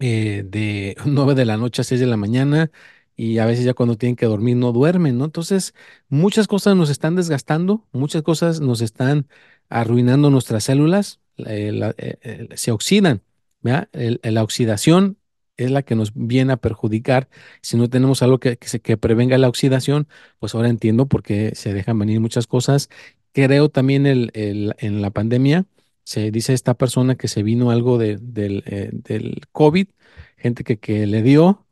eh, 0.00 0.44
de 0.46 0.96
9 1.06 1.34
de 1.34 1.44
la 1.44 1.56
noche 1.56 1.82
a 1.82 1.84
6 1.84 2.00
de 2.00 2.06
la 2.06 2.16
mañana 2.16 2.70
y 3.16 3.38
a 3.38 3.46
veces 3.46 3.64
ya 3.64 3.74
cuando 3.74 3.96
tienen 3.96 4.16
que 4.16 4.26
dormir 4.26 4.56
no 4.56 4.72
duermen, 4.72 5.18
¿no? 5.18 5.24
Entonces, 5.24 5.74
muchas 6.08 6.46
cosas 6.46 6.76
nos 6.76 6.90
están 6.90 7.16
desgastando, 7.16 7.86
muchas 7.92 8.22
cosas 8.22 8.60
nos 8.60 8.80
están 8.80 9.28
arruinando 9.68 10.30
nuestras 10.30 10.64
células, 10.64 11.20
eh, 11.46 11.94
eh, 11.98 12.18
eh, 12.22 12.48
se 12.54 12.70
oxidan, 12.70 13.22
¿verdad? 13.62 13.88
la 13.92 14.42
oxidación 14.42 15.18
es 15.56 15.70
la 15.70 15.82
que 15.82 15.96
nos 15.96 16.12
viene 16.14 16.52
a 16.52 16.56
perjudicar. 16.56 17.28
Si 17.62 17.76
no 17.76 17.88
tenemos 17.90 18.22
algo 18.22 18.38
que, 18.38 18.56
que, 18.56 18.96
prevenga 18.96 19.38
la 19.38 19.48
oxidación, 19.48 20.08
pues 20.38 20.54
ahora 20.54 20.68
entiendo 20.68 21.06
por 21.06 21.22
qué 21.22 21.54
se 21.54 21.74
dejan 21.74 21.98
venir 21.98 22.20
muchas 22.20 22.46
cosas. 22.46 22.88
Creo 23.32 23.68
también 23.68 24.06
el, 24.06 24.30
en 24.34 25.02
la 25.02 25.10
pandemia, 25.10 25.66
se 26.04 26.30
dice 26.30 26.54
esta 26.54 26.74
persona 26.74 27.16
que 27.16 27.28
se 27.28 27.42
vino 27.42 27.70
algo 27.70 27.98
de, 27.98 28.18
del, 28.20 29.42
COVID, 29.52 29.88
gente 30.36 30.64
que, 30.64 30.78
que 30.78 31.06
le 31.06 31.22
dio, 31.22 31.66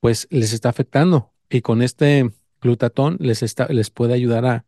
pues 0.00 0.26
les 0.30 0.52
está 0.52 0.70
afectando. 0.70 1.32
Y 1.50 1.60
con 1.60 1.82
este 1.82 2.30
glutatón 2.60 3.18
les 3.20 3.90
puede 3.90 4.14
ayudar 4.14 4.46
a, 4.46 4.64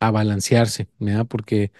a 0.00 0.10
balancearse, 0.10 0.88
¿verdad? 0.98 1.26
Porque 1.26 1.72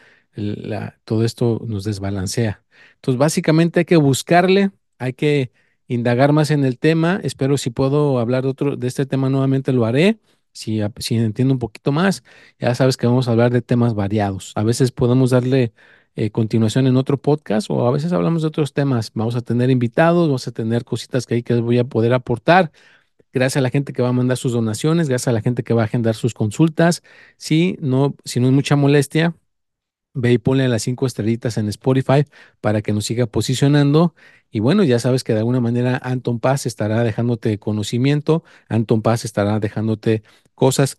todo 1.05 1.25
esto 1.25 1.61
nos 1.67 1.85
desbalancea. 1.85 2.63
Entonces, 2.97 3.19
básicamente 3.19 3.81
hay 3.81 3.85
que 3.85 3.97
buscarle, 3.97 4.71
hay 4.99 5.13
que 5.13 5.53
indagar 5.89 6.33
más 6.33 6.51
en 6.51 6.65
el 6.65 6.79
tema. 6.79 7.21
Espero 7.23 7.59
si 7.59 7.71
puedo 7.71 8.19
hablar 8.19 8.45
de, 8.45 8.51
otro, 8.51 8.77
de 8.77 8.87
este 8.87 9.07
tema 9.07 9.29
nuevamente 9.31 9.73
lo 9.73 9.85
haré. 9.85 10.19
Si, 10.53 10.81
si 10.99 11.17
entiendo 11.17 11.55
un 11.55 11.61
poquito 11.61 11.93
más, 11.93 12.25
ya 12.59 12.75
sabes 12.75 12.97
que 12.97 13.07
vamos 13.07 13.29
a 13.29 13.33
hablar 13.33 13.53
de 13.53 13.63
temas 13.63 13.95
variados. 13.95 14.53
A 14.57 14.65
veces 14.65 14.93
podemos 14.93 15.31
darle 15.31 15.73
eh, 16.17 16.31
continuación 16.31 16.87
en 16.87 16.97
otro 16.97 17.17
podcast 17.19 17.71
o 17.71 17.87
a 17.87 17.91
veces 17.93 18.13
hablamos 18.13 18.43
de 18.43 18.49
otros 18.49 18.73
temas. 18.73 19.13
Vamos 19.15 19.37
a 19.37 19.41
tener 19.43 19.71
invitados, 19.71 20.29
vamos 20.29 20.47
a 20.49 20.53
tener 20.53 20.85
cositas 20.85 21.27
que 21.27 21.35
ahí 21.37 21.43
que 21.43 21.55
voy 21.55 21.79
a 21.79 21.85
poder 21.85 22.13
aportar. 22.13 22.73
Gracias 23.33 23.59
a 23.59 23.61
la 23.61 23.71
gente 23.71 23.93
que 23.93 24.03
va 24.03 24.09
a 24.09 24.13
mandar 24.13 24.37
sus 24.37 24.53
donaciones, 24.53 25.09
gracias 25.09 25.29
a 25.29 25.33
la 25.33 25.41
gente 25.41 25.63
que 25.63 25.73
va 25.73 25.83
a 25.83 25.85
agendar 25.85 26.17
sus 26.17 26.35
consultas. 26.35 27.03
Si 27.37 27.77
no, 27.81 28.17
si 28.25 28.41
no 28.41 28.49
es 28.49 28.53
mucha 28.53 28.77
molestia, 28.77 29.35
ve 30.15 30.33
y 30.33 30.39
ponle 30.39 30.69
las 30.69 30.83
cinco 30.83 31.07
estrellitas 31.07 31.59
en 31.59 31.69
Spotify 31.69 32.25
para 32.61 32.83
que 32.83 32.93
nos 32.93 33.07
siga 33.07 33.27
posicionando. 33.27 34.15
Y 34.51 34.61
bueno, 34.61 34.85
ya 34.85 34.99
sabes 34.99 35.25
que 35.25 35.33
de 35.33 35.41
alguna 35.41 35.61
manera 35.61 36.01
Anton 36.03 36.41
Paz 36.41 36.67
estará 36.67 37.05
dejándote 37.05 37.59
conocimiento, 37.59 38.45
Anton 38.69 39.03
Paz 39.03 39.25
estará 39.25 39.61
dejándote 39.61 40.23
cosas 40.55 40.99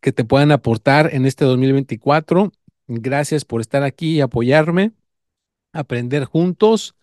que 0.00 0.12
te 0.12 0.24
puedan 0.24 0.50
aportar 0.52 1.10
en 1.14 1.26
este 1.26 1.44
2024. 1.44 2.52
Gracias 2.88 3.44
por 3.44 3.60
estar 3.60 3.82
aquí 3.84 4.16
y 4.16 4.20
apoyarme, 4.20 4.92
aprender 5.72 6.24
juntos 6.24 6.96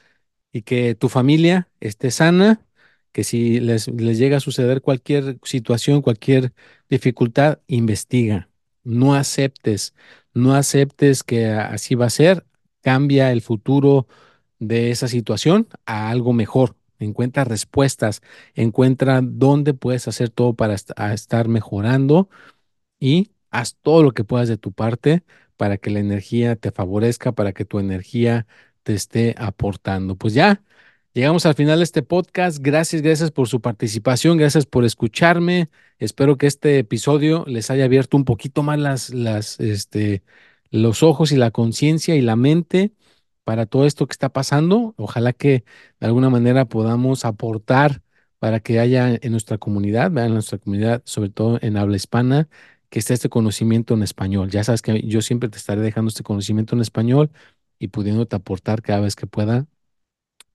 y 0.52 0.64
que 0.64 0.96
tu 0.96 1.10
familia 1.10 1.70
esté 1.80 2.12
sana 2.12 2.66
que 3.12 3.24
si 3.24 3.60
les, 3.60 3.88
llega 3.88 4.38
a 4.38 4.40
suceder 4.40 4.82
cualquier 4.82 5.40
situación, 5.44 6.02
cualquier 6.02 6.54
dificultad, 6.90 7.60
investiga. 7.68 8.50
No 8.84 9.14
aceptes, 9.16 9.94
no 10.40 10.56
aceptes 10.56 11.24
que 11.24 11.48
así 11.48 11.96
va 11.96 12.08
a 12.08 12.10
ser. 12.10 12.46
Cambia 12.82 13.32
el 13.32 13.42
futuro 13.42 14.08
de 14.60 14.92
esa 14.92 15.08
situación 15.08 15.68
a 15.86 16.10
algo 16.10 16.34
mejor. 16.34 16.76
Encuentra 17.00 17.46
respuestas, 17.46 18.22
encuentra 18.56 19.22
dónde 19.24 19.74
puedes 19.74 20.08
hacer 20.08 20.30
todo 20.30 20.54
para 20.54 20.76
estar 21.14 21.48
mejorando 21.48 22.30
y 23.00 23.32
haz 23.52 23.76
todo 23.82 24.04
lo 24.04 24.12
que 24.14 24.24
puedas 24.24 24.50
de 24.50 24.58
tu 24.58 24.72
parte 24.74 25.24
para 25.58 25.78
que 25.78 25.90
la 25.90 26.00
energía 26.00 26.56
te 26.56 26.72
favorezca, 26.72 27.32
para 27.34 27.54
que 27.54 27.66
tu 27.66 27.80
energía 27.80 28.48
te 28.84 28.94
esté 28.94 29.36
aportando. 29.38 30.16
Pues 30.16 30.34
ya, 30.34 30.64
Llegamos 31.20 31.46
al 31.46 31.54
final 31.54 31.80
de 31.80 31.84
este 31.84 32.02
podcast. 32.02 32.60
Gracias, 32.62 33.02
gracias 33.02 33.30
por 33.30 33.50
su 33.50 33.60
participación, 33.60 34.38
gracias 34.38 34.66
por 34.66 34.86
escucharme. 34.86 35.70
Espero 35.98 36.38
que 36.38 36.48
este 36.48 36.80
episodio 36.80 37.44
les 37.46 37.70
haya 37.70 37.84
abierto 37.84 38.16
un 38.16 38.24
poquito 38.24 38.64
más 38.64 39.10
este, 39.60 40.24
los 40.72 41.04
ojos 41.04 41.34
y 41.34 41.36
la 41.36 41.52
conciencia 41.52 42.16
y 42.16 42.22
la 42.22 42.38
mente 42.38 42.94
para 43.44 43.66
todo 43.66 43.86
esto 43.86 44.08
que 44.08 44.14
está 44.14 44.30
pasando. 44.30 44.94
Ojalá 44.98 45.34
que 45.34 45.66
de 46.00 46.08
alguna 46.08 46.30
manera 46.30 46.64
podamos 46.64 47.26
aportar 47.26 48.02
para 48.40 48.62
que 48.62 48.80
haya 48.80 49.14
en 49.22 49.32
nuestra 49.32 49.58
comunidad, 49.58 50.18
en 50.18 50.34
nuestra 50.34 50.58
comunidad, 50.58 51.02
sobre 51.04 51.30
todo 51.32 51.60
en 51.62 51.76
habla 51.76 51.98
hispana, 51.98 52.48
que 52.90 53.00
esté 53.00 53.14
este 53.14 53.28
conocimiento 53.28 53.94
en 53.94 54.04
español. 54.04 54.52
Ya 54.52 54.64
sabes 54.64 54.82
que 54.82 55.02
yo 55.02 55.22
siempre 55.22 55.50
te 55.50 55.58
estaré 55.58 55.82
dejando 55.82 56.08
este 56.08 56.24
conocimiento 56.24 56.76
en 56.76 56.82
español 56.82 57.30
y 57.78 57.90
pudiéndote 57.90 58.38
aportar 58.38 58.82
cada 58.82 59.02
vez 59.02 59.18
que 59.18 59.28
pueda 59.28 59.68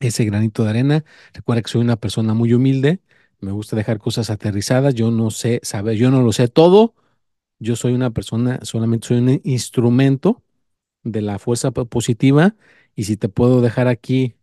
ese 0.09 0.25
granito 0.25 0.65
de 0.65 0.71
arena. 0.71 1.05
Recuerda 1.33 1.63
que 1.63 1.71
soy 1.71 1.81
una 1.83 1.97
persona 1.97 2.35
muy 2.35 2.53
humilde, 2.53 3.01
me 3.41 3.53
gusta 3.53 3.77
dejar 3.77 3.99
cosas 3.99 4.31
aterrizadas, 4.31 4.95
yo 4.95 5.11
no 5.11 5.31
sé 5.31 5.61
saber, 5.63 5.97
yo 5.97 6.11
no 6.11 6.23
lo 6.23 6.33
sé 6.33 6.49
todo, 6.49 6.95
yo 7.59 7.77
soy 7.77 7.93
una 7.95 8.11
persona, 8.11 8.61
solamente 8.63 9.09
soy 9.09 9.19
un 9.19 9.41
instrumento 9.45 10.43
de 11.03 11.23
la 11.23 11.39
fuerza 11.39 11.71
positiva 11.73 12.57
y 12.97 13.05
si 13.05 13.17
te 13.17 13.29
puedo 13.29 13.61
dejar 13.61 13.89
aquí 13.89 14.37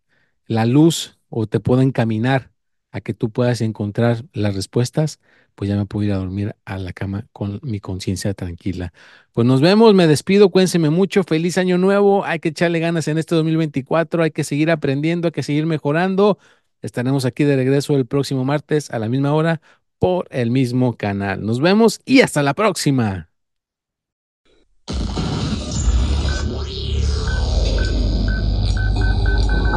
la 0.46 0.66
luz 0.66 1.18
o 1.28 1.46
te 1.46 1.60
puedo 1.60 1.82
encaminar 1.82 2.51
a 2.92 3.00
que 3.00 3.14
tú 3.14 3.30
puedas 3.30 3.60
encontrar 3.60 4.24
las 4.32 4.54
respuestas, 4.54 5.18
pues 5.54 5.68
ya 5.68 5.76
me 5.76 5.86
puedo 5.86 6.06
ir 6.06 6.12
a 6.12 6.18
dormir 6.18 6.54
a 6.64 6.78
la 6.78 6.92
cama 6.92 7.26
con 7.32 7.58
mi 7.62 7.80
conciencia 7.80 8.34
tranquila. 8.34 8.92
Pues 9.32 9.46
nos 9.46 9.60
vemos, 9.60 9.94
me 9.94 10.06
despido, 10.06 10.50
cuídense 10.50 10.78
mucho, 10.78 11.24
feliz 11.24 11.58
año 11.58 11.78
nuevo, 11.78 12.24
hay 12.24 12.38
que 12.38 12.50
echarle 12.50 12.78
ganas 12.78 13.08
en 13.08 13.18
este 13.18 13.34
2024, 13.34 14.22
hay 14.22 14.30
que 14.30 14.44
seguir 14.44 14.70
aprendiendo, 14.70 15.28
hay 15.28 15.32
que 15.32 15.42
seguir 15.42 15.66
mejorando. 15.66 16.38
Estaremos 16.82 17.24
aquí 17.24 17.44
de 17.44 17.56
regreso 17.56 17.96
el 17.96 18.06
próximo 18.06 18.44
martes 18.44 18.90
a 18.90 18.98
la 18.98 19.08
misma 19.08 19.32
hora 19.32 19.60
por 19.98 20.26
el 20.30 20.50
mismo 20.50 20.96
canal. 20.96 21.44
Nos 21.44 21.60
vemos 21.60 22.00
y 22.04 22.20
hasta 22.20 22.42
la 22.42 22.54
próxima. 22.54 23.31